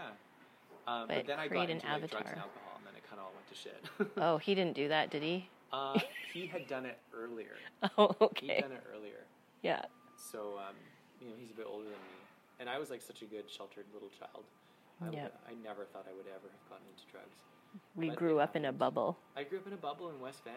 Um, 0.88 1.08
but, 1.08 1.16
But 1.18 1.28
then 1.28 1.40
I 1.40 1.48
create 1.48 1.62
got 1.62 1.70
an 1.70 1.76
into 1.78 1.88
like, 1.88 2.00
drugs 2.00 2.14
avatar. 2.14 2.32
and 2.34 2.42
alcohol, 2.42 2.74
and 2.78 2.86
then 2.88 2.96
it 2.96 3.04
kind 3.10 3.20
of 3.20 3.26
all 3.26 3.34
went 3.34 3.48
to 3.50 3.56
shit. 3.56 4.18
Oh, 4.22 4.38
he 4.38 4.54
didn't 4.56 4.76
do 4.76 4.88
that, 4.90 5.10
did 5.12 5.24
he? 5.24 5.50
uh, 5.74 6.00
he 6.34 6.46
had 6.48 6.68
done 6.68 6.86
it 6.86 6.98
earlier. 7.14 7.56
Oh, 7.98 8.16
okay. 8.22 8.56
He'd 8.56 8.62
done 8.62 8.72
it 8.74 8.84
earlier. 8.96 9.24
Yeah. 9.62 9.84
So, 10.18 10.58
um, 10.58 10.76
you 11.22 11.28
know, 11.28 11.34
he's 11.40 11.52
a 11.52 11.54
bit 11.54 11.66
older 11.70 11.84
than 11.86 11.94
me. 11.94 12.20
And 12.60 12.70
I 12.70 12.78
was 12.80 12.90
like 12.90 13.02
such 13.02 13.22
a 13.22 13.26
good, 13.26 13.50
sheltered 13.50 13.86
little 13.94 14.10
child. 14.20 14.44
I, 15.02 15.06
would- 15.06 15.14
Yep. 15.14 15.40
I 15.50 15.54
never 15.64 15.86
thought 15.86 16.06
I 16.10 16.14
would 16.16 16.28
ever 16.28 16.48
have 16.50 16.70
gotten 16.70 16.86
into 16.92 17.04
drugs. 17.12 17.38
We 17.96 18.10
But 18.10 18.18
grew 18.18 18.40
up 18.40 18.56
in 18.56 18.66
a 18.66 18.72
bubble. 18.72 19.18
I 19.36 19.44
grew 19.44 19.60
up 19.60 19.68
in 19.68 19.74
a 19.74 19.78
bubble 19.78 20.10
in 20.10 20.20
West 20.20 20.44
Van. 20.44 20.54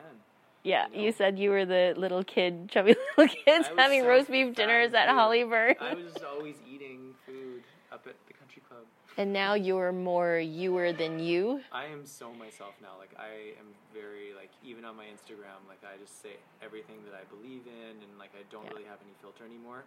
Yeah, 0.65 0.87
You 0.93 1.03
you 1.07 1.13
said 1.13 1.39
you 1.39 1.51
were 1.51 1.65
the 1.65 1.95
little 1.97 2.23
kid, 2.25 2.69
chubby 2.69 2.95
little 3.19 3.35
kids 3.45 3.69
having 3.77 4.03
so 4.03 4.09
roast 4.09 4.31
beef 4.31 4.55
dinners 4.55 4.93
at. 4.95 5.09
Hollyburn. 5.09 5.77
I 5.81 5.95
was 5.95 6.17
always 6.23 6.57
eating 6.69 7.15
food 7.27 7.63
up 7.93 8.07
at 8.07 8.15
the 8.27 8.35
country 8.35 8.63
club. 8.69 8.85
And 9.17 9.33
now 9.33 9.55
you're 9.55 9.93
more 9.93 10.39
youer 10.39 10.97
than 10.97 11.19
you. 11.19 11.61
I 11.73 11.87
am 11.87 12.05
so 12.07 12.33
myself 12.33 12.75
now. 12.83 12.95
Like 12.99 13.11
I 13.19 13.55
am 13.59 13.67
very 13.95 14.35
like 14.37 14.51
even 14.63 14.85
on 14.85 14.97
my 14.97 15.07
Instagram, 15.07 15.59
like 15.69 15.83
I 15.83 15.97
just 15.99 16.21
say 16.23 16.37
everything 16.63 16.97
that 17.11 17.15
I 17.19 17.25
believe 17.35 17.63
in, 17.67 18.03
and 18.03 18.19
like 18.19 18.31
I 18.39 18.43
don't 18.51 18.65
Yeah. 18.65 18.71
really 18.71 18.85
have 18.85 18.99
any 19.03 19.15
filter 19.23 19.45
anymore. 19.45 19.85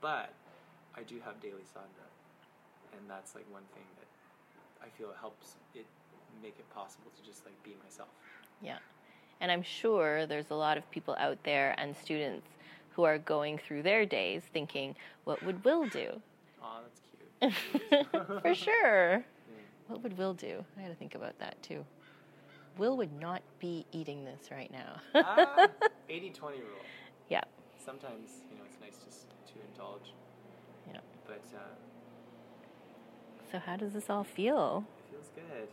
But 0.00 0.30
I 0.96 1.02
do 1.02 1.18
have 1.24 1.40
daily 1.40 1.64
sadhana, 1.72 2.10
and 2.96 3.08
that's 3.08 3.34
like 3.34 3.44
one 3.50 3.62
thing 3.74 3.84
that 3.98 4.06
I 4.84 4.88
feel 4.98 5.08
helps 5.20 5.56
it 5.74 5.86
make 6.42 6.54
it 6.58 6.68
possible 6.74 7.10
to 7.16 7.22
just 7.28 7.44
like 7.44 7.54
be 7.62 7.74
myself. 7.82 8.08
Yeah. 8.60 8.78
And 9.40 9.50
I'm 9.50 9.62
sure 9.62 10.26
there's 10.26 10.50
a 10.50 10.54
lot 10.54 10.76
of 10.78 10.88
people 10.90 11.16
out 11.18 11.38
there 11.44 11.74
and 11.78 11.96
students 11.96 12.46
who 12.94 13.04
are 13.04 13.18
going 13.18 13.58
through 13.58 13.82
their 13.82 14.04
days 14.06 14.42
thinking, 14.52 14.94
what 15.24 15.42
would 15.44 15.64
Will 15.64 15.86
do? 15.86 16.20
Aw, 16.62 16.80
that's 16.82 17.00
cute. 17.10 18.42
For 18.42 18.54
sure. 18.54 19.12
Yeah. 19.16 19.22
What 19.88 20.02
would 20.02 20.16
Will 20.18 20.34
do? 20.34 20.64
I 20.78 20.82
got 20.82 20.88
to 20.88 20.94
think 20.94 21.14
about 21.14 21.38
that 21.38 21.60
too. 21.62 21.84
Will 22.78 22.96
would 22.96 23.12
not 23.20 23.42
be 23.58 23.84
eating 23.92 24.24
this 24.24 24.50
right 24.50 24.70
now. 24.70 25.00
ah, 25.14 25.66
80-20 26.10 26.40
rule. 26.42 26.60
yeah. 27.28 27.42
Sometimes 27.84 28.30
you 28.50 28.56
know 28.56 28.62
it's 28.64 28.80
nice 28.80 29.04
just 29.04 29.26
to 29.48 29.54
indulge, 29.72 30.14
Yeah. 30.88 31.00
but 31.26 31.42
uh, 31.54 31.58
So 33.52 33.60
how 33.60 33.76
does 33.76 33.92
this 33.92 34.08
all 34.08 34.24
feel? 34.24 34.88
it 34.88 35.12
feels 35.12 35.28
good. 35.36 35.68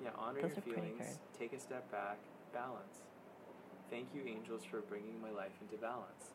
Yeah, 0.00 0.16
honor 0.16 0.40
Those 0.40 0.56
your 0.56 0.72
feelings. 0.72 1.20
Take 1.38 1.52
a 1.52 1.60
step 1.60 1.84
back. 1.92 2.16
Balance. 2.56 3.04
Thank 3.92 4.08
you, 4.16 4.24
angels, 4.24 4.64
for 4.64 4.80
bringing 4.80 5.20
my 5.20 5.28
life 5.28 5.52
into 5.60 5.76
balance. 5.76 6.32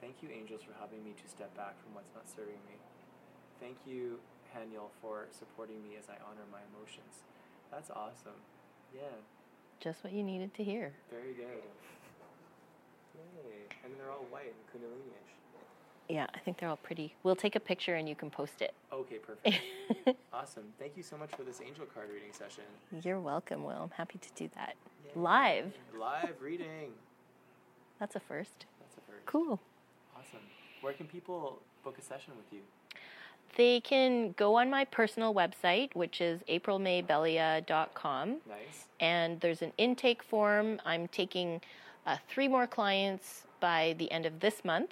Thank 0.00 0.22
you, 0.22 0.30
angels, 0.30 0.62
for 0.62 0.78
helping 0.78 1.02
me 1.02 1.10
to 1.10 1.26
step 1.26 1.50
back 1.58 1.74
from 1.82 1.98
what's 1.98 2.14
not 2.14 2.30
serving 2.30 2.62
me. 2.70 2.78
Thank 3.58 3.82
you, 3.82 4.22
Haniel, 4.54 4.94
for 5.02 5.26
supporting 5.34 5.82
me 5.82 5.98
as 5.98 6.06
I 6.06 6.22
honor 6.22 6.46
my 6.54 6.62
emotions. 6.70 7.26
That's 7.74 7.90
awesome. 7.90 8.38
Yeah, 8.94 9.10
Just 9.82 10.04
what 10.04 10.12
you 10.12 10.22
needed 10.22 10.54
to 10.54 10.62
hear. 10.62 10.94
very 11.10 11.34
good. 11.34 11.66
Yay. 13.18 13.66
And 13.82 13.90
they're 13.98 14.12
all 14.14 14.26
white 14.30 14.54
and 14.54 14.62
Kundalini-ish. 14.70 15.35
Yeah, 16.08 16.26
I 16.34 16.38
think 16.38 16.58
they're 16.58 16.68
all 16.68 16.76
pretty. 16.76 17.14
We'll 17.24 17.34
take 17.36 17.56
a 17.56 17.60
picture 17.60 17.96
and 17.96 18.08
you 18.08 18.14
can 18.14 18.30
post 18.30 18.62
it. 18.62 18.74
Okay, 18.92 19.16
perfect. 19.26 19.58
awesome. 20.32 20.64
Thank 20.78 20.96
you 20.96 21.02
so 21.02 21.16
much 21.16 21.30
for 21.36 21.42
this 21.42 21.60
angel 21.60 21.84
card 21.92 22.08
reading 22.12 22.32
session. 22.32 22.64
You're 23.02 23.20
welcome, 23.20 23.64
Will. 23.64 23.82
I'm 23.82 23.90
happy 23.90 24.18
to 24.18 24.28
do 24.36 24.48
that. 24.54 24.74
Yay. 25.04 25.10
Live. 25.20 25.72
Live 25.98 26.34
reading. 26.40 26.92
That's 27.98 28.14
a 28.14 28.20
first. 28.20 28.66
That's 28.80 28.96
a 28.96 29.00
first. 29.10 29.26
Cool. 29.26 29.58
Awesome. 30.16 30.38
Where 30.80 30.92
can 30.92 31.06
people 31.06 31.60
book 31.82 31.96
a 31.98 32.02
session 32.02 32.34
with 32.36 32.52
you? 32.52 32.60
They 33.56 33.80
can 33.80 34.32
go 34.32 34.56
on 34.56 34.68
my 34.70 34.84
personal 34.84 35.34
website, 35.34 35.94
which 35.94 36.20
is 36.20 36.40
aprilmaybellia.com, 36.48 38.28
Nice. 38.48 38.84
and 39.00 39.40
there's 39.40 39.62
an 39.62 39.72
intake 39.78 40.22
form. 40.22 40.78
I'm 40.84 41.08
taking 41.08 41.60
uh, 42.06 42.16
three 42.28 42.48
more 42.48 42.66
clients 42.66 43.44
by 43.60 43.94
the 43.98 44.10
end 44.12 44.26
of 44.26 44.40
this 44.40 44.62
month. 44.64 44.90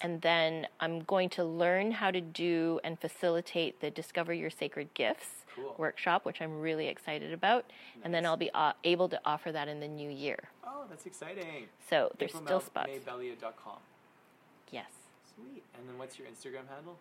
And 0.00 0.22
then 0.22 0.66
I'm 0.80 1.00
going 1.00 1.28
to 1.30 1.44
learn 1.44 1.92
how 1.92 2.10
to 2.10 2.20
do 2.20 2.80
and 2.84 2.98
facilitate 2.98 3.80
the 3.80 3.90
Discover 3.90 4.32
Your 4.32 4.50
Sacred 4.50 4.92
Gifts 4.94 5.44
Cool. 5.54 5.74
workshop, 5.78 6.24
which 6.24 6.40
I'm 6.40 6.60
really 6.60 6.86
excited 6.88 7.32
about. 7.32 7.70
And 8.02 8.14
then 8.14 8.24
I'll 8.24 8.36
be 8.36 8.50
uh, 8.54 8.72
able 8.84 9.08
to 9.10 9.20
offer 9.24 9.52
that 9.52 9.68
in 9.68 9.80
the 9.80 9.88
new 9.88 10.10
year. 10.10 10.38
Oh, 10.64 10.84
that's 10.88 11.06
exciting. 11.06 11.66
So 11.88 12.12
there's 12.18 12.34
still 12.34 12.60
spots. 12.60 12.90
AprilMaybellia.com. 12.90 13.78
Yes. 14.70 14.86
Sweet. 15.34 15.62
And 15.78 15.88
then 15.88 15.98
what's 15.98 16.18
your 16.18 16.28
Instagram 16.28 16.68
handle? 16.74 16.96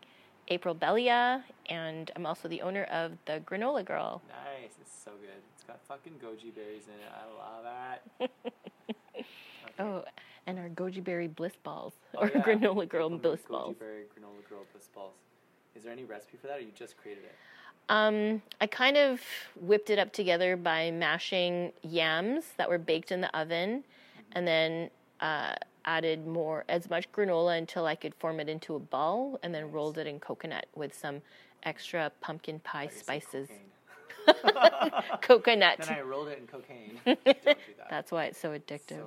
April 0.49 0.73
Bellia, 0.73 1.43
and 1.67 2.09
I'm 2.15 2.25
also 2.25 2.47
the 2.47 2.61
owner 2.61 2.83
of 2.85 3.11
the 3.25 3.41
Granola 3.45 3.85
Girl. 3.85 4.21
Nice. 4.29 4.71
It's 4.81 4.91
so 5.05 5.11
good. 5.21 5.29
It's 5.53 5.63
got 5.63 5.79
fucking 5.87 6.13
goji 6.13 6.53
berries 6.53 6.85
in 6.87 6.95
it. 6.95 7.11
I 7.13 7.25
love 7.37 8.29
it. 9.15 9.25
Oh, 9.79 10.03
and 10.47 10.57
our 10.59 10.69
goji 10.69 11.03
berry 11.03 11.27
bliss 11.27 11.53
balls, 11.63 11.93
Oh, 12.15 12.21
or 12.21 12.31
yeah. 12.33 12.41
granola 12.41 12.87
girl 12.87 13.09
bliss 13.09 13.41
goji 13.41 13.47
balls. 13.49 13.75
berry 13.79 14.03
granola 14.03 14.47
girl 14.49 14.65
bliss 14.71 14.87
balls. 14.93 15.13
Is 15.75 15.83
there 15.83 15.93
any 15.93 16.03
recipe 16.03 16.37
for 16.37 16.47
that, 16.47 16.57
or 16.57 16.61
you 16.61 16.71
just 16.75 16.97
created 16.97 17.23
it? 17.25 17.35
Um, 17.89 18.41
I 18.61 18.67
kind 18.67 18.97
of 18.97 19.19
whipped 19.59 19.89
it 19.89 19.97
up 19.97 20.11
together 20.13 20.55
by 20.57 20.91
mashing 20.91 21.71
yams 21.81 22.45
that 22.57 22.69
were 22.69 22.77
baked 22.77 23.11
in 23.11 23.21
the 23.21 23.35
oven, 23.37 23.83
and 24.33 24.47
then 24.47 24.89
uh, 25.21 25.55
added 25.85 26.27
more 26.27 26.65
as 26.69 26.89
much 26.89 27.11
granola 27.11 27.57
until 27.57 27.85
I 27.85 27.95
could 27.95 28.13
form 28.15 28.39
it 28.39 28.47
into 28.49 28.75
a 28.75 28.79
ball, 28.79 29.39
and 29.41 29.53
then 29.55 29.71
rolled 29.71 29.97
it 29.97 30.05
in 30.07 30.19
coconut 30.19 30.65
with 30.75 30.93
some 30.93 31.21
extra 31.63 32.11
pumpkin 32.21 32.59
pie 32.59 32.85
it's 32.85 32.99
spices. 32.99 33.47
cocaine. 33.47 33.68
coconut. 35.21 35.79
Then 35.79 35.89
I 35.97 36.01
rolled 36.01 36.27
it 36.29 36.39
in 36.39 36.47
cocaine. 36.47 36.99
Don't 37.05 37.23
do 37.25 37.33
that. 37.43 37.57
That's 37.89 38.11
why 38.11 38.25
it's 38.25 38.39
so 38.39 38.51
addictive. 38.51 39.05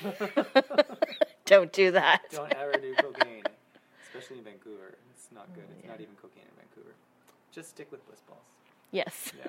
So 0.00 0.06
addictive. 0.06 0.84
Don't 1.46 1.72
do 1.72 1.90
that. 1.92 2.22
Don't 2.30 2.52
ever 2.54 2.72
do 2.72 2.94
cocaine, 2.94 3.42
especially 4.08 4.38
in 4.38 4.44
Vancouver. 4.44 4.96
It's 5.14 5.28
not 5.34 5.52
good. 5.54 5.64
It's 5.78 5.86
oh, 5.86 5.90
not 5.90 6.00
even 6.00 6.14
cocaine 6.20 6.44
in 6.44 6.56
Vancouver. 6.56 6.94
Just 7.52 7.70
stick 7.70 7.90
with 7.90 8.04
bliss 8.06 8.20
balls. 8.28 8.40
Yes, 8.92 9.32
Yeah. 9.36 9.46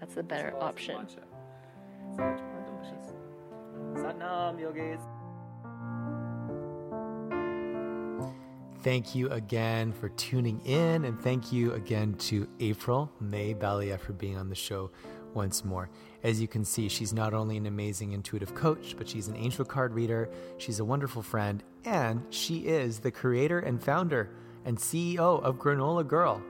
that's 0.00 0.14
the 0.14 0.22
better 0.22 0.54
option. 0.60 0.96
matcha. 0.96 1.22
It's 2.08 2.18
much 2.18 2.40
more 2.40 2.64
delicious. 2.66 3.12
Satnam, 3.94 4.60
yogis. 4.60 5.00
Thank 8.84 9.14
you 9.14 9.30
again 9.30 9.94
for 9.94 10.10
tuning 10.10 10.60
in, 10.66 11.06
and 11.06 11.18
thank 11.18 11.50
you 11.50 11.72
again 11.72 12.12
to 12.28 12.46
April 12.60 13.10
May 13.18 13.54
Bellia 13.54 13.98
for 13.98 14.12
being 14.12 14.36
on 14.36 14.50
the 14.50 14.54
show 14.54 14.90
once 15.32 15.64
more. 15.64 15.88
As 16.22 16.38
you 16.38 16.46
can 16.46 16.66
see, 16.66 16.90
she's 16.90 17.14
not 17.14 17.32
only 17.32 17.56
an 17.56 17.64
amazing 17.64 18.12
intuitive 18.12 18.54
coach, 18.54 18.94
but 18.98 19.08
she's 19.08 19.26
an 19.26 19.36
angel 19.36 19.64
card 19.64 19.94
reader, 19.94 20.28
she's 20.58 20.80
a 20.80 20.84
wonderful 20.84 21.22
friend, 21.22 21.64
and 21.86 22.26
she 22.28 22.66
is 22.66 22.98
the 22.98 23.10
creator 23.10 23.58
and 23.58 23.82
founder 23.82 24.28
and 24.66 24.76
CEO 24.76 25.42
of 25.42 25.56
Granola 25.56 26.06
Girl. 26.06 26.42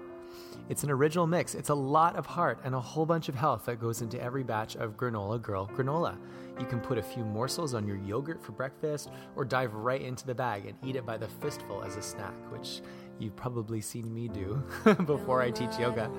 It's 0.68 0.82
an 0.82 0.90
original 0.90 1.26
mix. 1.26 1.54
It's 1.54 1.68
a 1.68 1.74
lot 1.74 2.16
of 2.16 2.26
heart 2.26 2.58
and 2.64 2.74
a 2.74 2.80
whole 2.80 3.06
bunch 3.06 3.28
of 3.28 3.34
health 3.34 3.66
that 3.66 3.80
goes 3.80 4.02
into 4.02 4.20
every 4.20 4.42
batch 4.42 4.76
of 4.76 4.96
Granola 4.96 5.40
Girl 5.40 5.70
granola. 5.74 6.16
You 6.58 6.66
can 6.66 6.80
put 6.80 6.98
a 6.98 7.02
few 7.02 7.24
morsels 7.24 7.74
on 7.74 7.86
your 7.86 7.96
yogurt 7.96 8.42
for 8.42 8.52
breakfast 8.52 9.10
or 9.36 9.44
dive 9.44 9.74
right 9.74 10.00
into 10.00 10.26
the 10.26 10.34
bag 10.34 10.66
and 10.66 10.78
eat 10.84 10.96
it 10.96 11.04
by 11.04 11.16
the 11.16 11.28
fistful 11.28 11.82
as 11.82 11.96
a 11.96 12.02
snack, 12.02 12.34
which 12.50 12.80
you've 13.18 13.36
probably 13.36 13.80
seen 13.80 14.12
me 14.14 14.28
do 14.28 14.62
before 15.06 15.42
I 15.42 15.50
teach 15.50 15.78
yoga. 15.78 16.10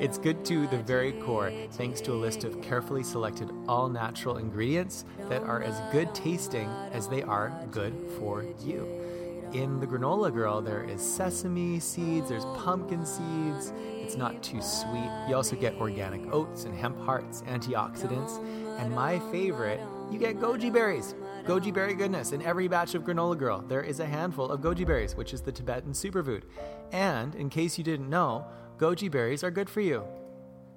It's 0.00 0.18
good 0.18 0.44
to 0.46 0.66
the 0.68 0.78
very 0.78 1.12
core 1.12 1.52
thanks 1.72 2.00
to 2.02 2.12
a 2.12 2.14
list 2.14 2.44
of 2.44 2.60
carefully 2.62 3.02
selected 3.02 3.50
all 3.68 3.88
natural 3.88 4.38
ingredients 4.38 5.04
that 5.28 5.42
are 5.42 5.62
as 5.62 5.80
good 5.92 6.14
tasting 6.14 6.68
as 6.92 7.08
they 7.08 7.22
are 7.22 7.52
good 7.70 7.94
for 8.18 8.44
you. 8.60 9.13
In 9.54 9.78
the 9.78 9.86
granola 9.86 10.34
girl, 10.34 10.60
there 10.60 10.82
is 10.82 11.00
sesame 11.00 11.78
seeds, 11.78 12.28
there's 12.28 12.44
pumpkin 12.56 13.06
seeds. 13.06 13.72
It's 14.02 14.16
not 14.16 14.42
too 14.42 14.60
sweet. 14.60 15.08
You 15.28 15.36
also 15.36 15.54
get 15.54 15.76
organic 15.76 16.22
oats 16.32 16.64
and 16.64 16.76
hemp 16.76 16.98
hearts, 16.98 17.42
antioxidants, 17.42 18.44
and 18.80 18.92
my 18.92 19.20
favorite, 19.30 19.78
you 20.10 20.18
get 20.18 20.40
goji 20.40 20.72
berries. 20.72 21.14
Goji 21.44 21.72
berry 21.72 21.94
goodness. 21.94 22.32
In 22.32 22.42
every 22.42 22.66
batch 22.66 22.96
of 22.96 23.04
granola 23.04 23.38
girl, 23.38 23.60
there 23.60 23.84
is 23.84 24.00
a 24.00 24.06
handful 24.06 24.50
of 24.50 24.60
goji 24.60 24.84
berries, 24.84 25.14
which 25.14 25.32
is 25.32 25.40
the 25.40 25.52
Tibetan 25.52 25.92
superfood. 25.92 26.42
And 26.90 27.36
in 27.36 27.48
case 27.48 27.78
you 27.78 27.84
didn't 27.84 28.10
know, 28.10 28.44
goji 28.76 29.08
berries 29.08 29.44
are 29.44 29.52
good 29.52 29.70
for 29.70 29.82
you. 29.82 30.02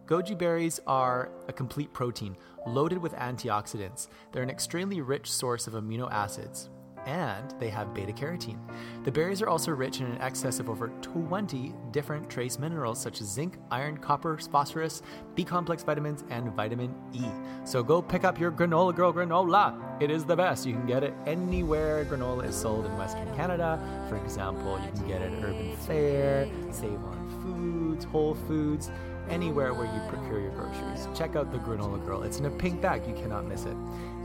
Goji 0.06 0.38
berries 0.38 0.80
are 0.86 1.32
a 1.48 1.52
complete 1.52 1.92
protein 1.94 2.38
loaded 2.68 3.00
with 3.00 3.14
antioxidants. 3.14 4.08
They're 4.32 4.44
an 4.44 4.52
extremely 4.52 5.02
rich 5.02 5.32
source 5.32 5.66
of 5.66 5.74
amino 5.74 6.12
acids, 6.12 6.70
and 7.08 7.54
they 7.58 7.70
have 7.70 7.94
beta 7.94 8.12
carotene. 8.12 8.60
The 9.06 9.12
berries 9.12 9.42
are 9.42 9.48
also 9.48 9.72
rich 9.72 10.02
in 10.02 10.08
an 10.08 10.22
excess 10.22 10.60
of 10.60 10.70
over 10.70 10.90
20 11.02 11.74
different 11.92 12.30
trace 12.30 12.60
minerals 12.60 13.02
such 13.02 13.22
as 13.22 13.28
zinc, 13.28 13.58
iron, 13.72 13.98
copper, 13.98 14.38
phosphorus, 14.38 15.02
B 15.34 15.46
complex 15.46 15.84
vitamins, 15.84 16.26
and 16.30 16.52
vitamin 16.52 16.94
E. 17.14 17.24
So 17.64 17.82
go 17.82 18.02
pick 18.02 18.26
up 18.26 18.38
your 18.38 18.52
Granola 18.52 18.94
Girl 18.94 19.14
granola. 19.14 20.02
It 20.02 20.12
is 20.12 20.26
the 20.26 20.36
best. 20.36 20.66
You 20.66 20.74
can 20.74 20.86
get 20.86 21.04
it 21.04 21.14
anywhere 21.26 22.04
granola 22.04 22.46
is 22.46 22.56
sold 22.56 22.86
in 22.86 22.98
Western 22.98 23.34
Canada. 23.36 23.80
For 24.10 24.18
example, 24.18 24.78
you 24.84 24.92
can 24.92 25.08
get 25.08 25.22
it 25.22 25.32
at 25.32 25.44
Urban 25.44 25.78
Fare, 25.78 26.50
Save 26.72 27.04
on 27.06 27.42
Foods, 27.42 28.04
Whole 28.04 28.36
Foods 28.36 28.92
anywhere 29.30 29.74
where 29.74 29.86
you 29.86 30.10
procure 30.10 30.40
your 30.40 30.52
groceries. 30.52 31.08
Check 31.18 31.36
out 31.36 31.52
the 31.52 31.60
Granola 31.60 32.04
Girl. 32.06 32.24
It's 32.24 32.40
in 32.40 32.46
a 32.46 32.50
pink 32.50 32.82
bag. 32.82 33.06
You 33.08 33.14
cannot 33.14 33.46
miss 33.46 33.66
it. 33.66 33.76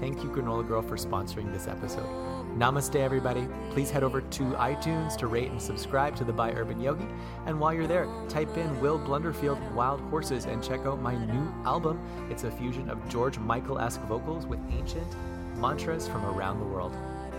Thank 0.00 0.22
you, 0.22 0.30
Granola 0.30 0.66
Girl, 0.66 0.82
for 0.82 0.96
sponsoring 0.96 1.52
this 1.52 1.66
episode. 1.66 2.08
Namaste, 2.56 2.96
everybody. 2.96 3.48
Please 3.70 3.90
head 3.90 4.02
over 4.02 4.20
to 4.20 4.42
iTunes 4.52 5.16
to 5.16 5.26
rate 5.26 5.50
and 5.50 5.60
subscribe 5.60 6.14
to 6.16 6.24
the 6.24 6.32
By 6.32 6.52
Urban 6.52 6.80
Yogi. 6.80 7.06
And 7.46 7.58
while 7.58 7.72
you're 7.72 7.86
there, 7.86 8.06
type 8.28 8.56
in 8.58 8.78
Will 8.80 8.98
Blunderfield 8.98 9.58
Wild 9.72 10.00
Horses 10.02 10.44
and 10.44 10.62
check 10.62 10.80
out 10.80 11.00
my 11.00 11.14
new 11.14 11.50
album. 11.64 11.98
It's 12.30 12.44
a 12.44 12.50
fusion 12.50 12.90
of 12.90 13.08
George 13.08 13.38
Michael 13.38 13.78
esque 13.78 14.02
vocals 14.02 14.46
with 14.46 14.60
ancient 14.70 15.16
mantras 15.56 16.06
from 16.06 16.26
around 16.26 16.58
the 16.58 16.66
world. 16.66 16.94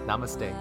Namaste. 0.07 0.51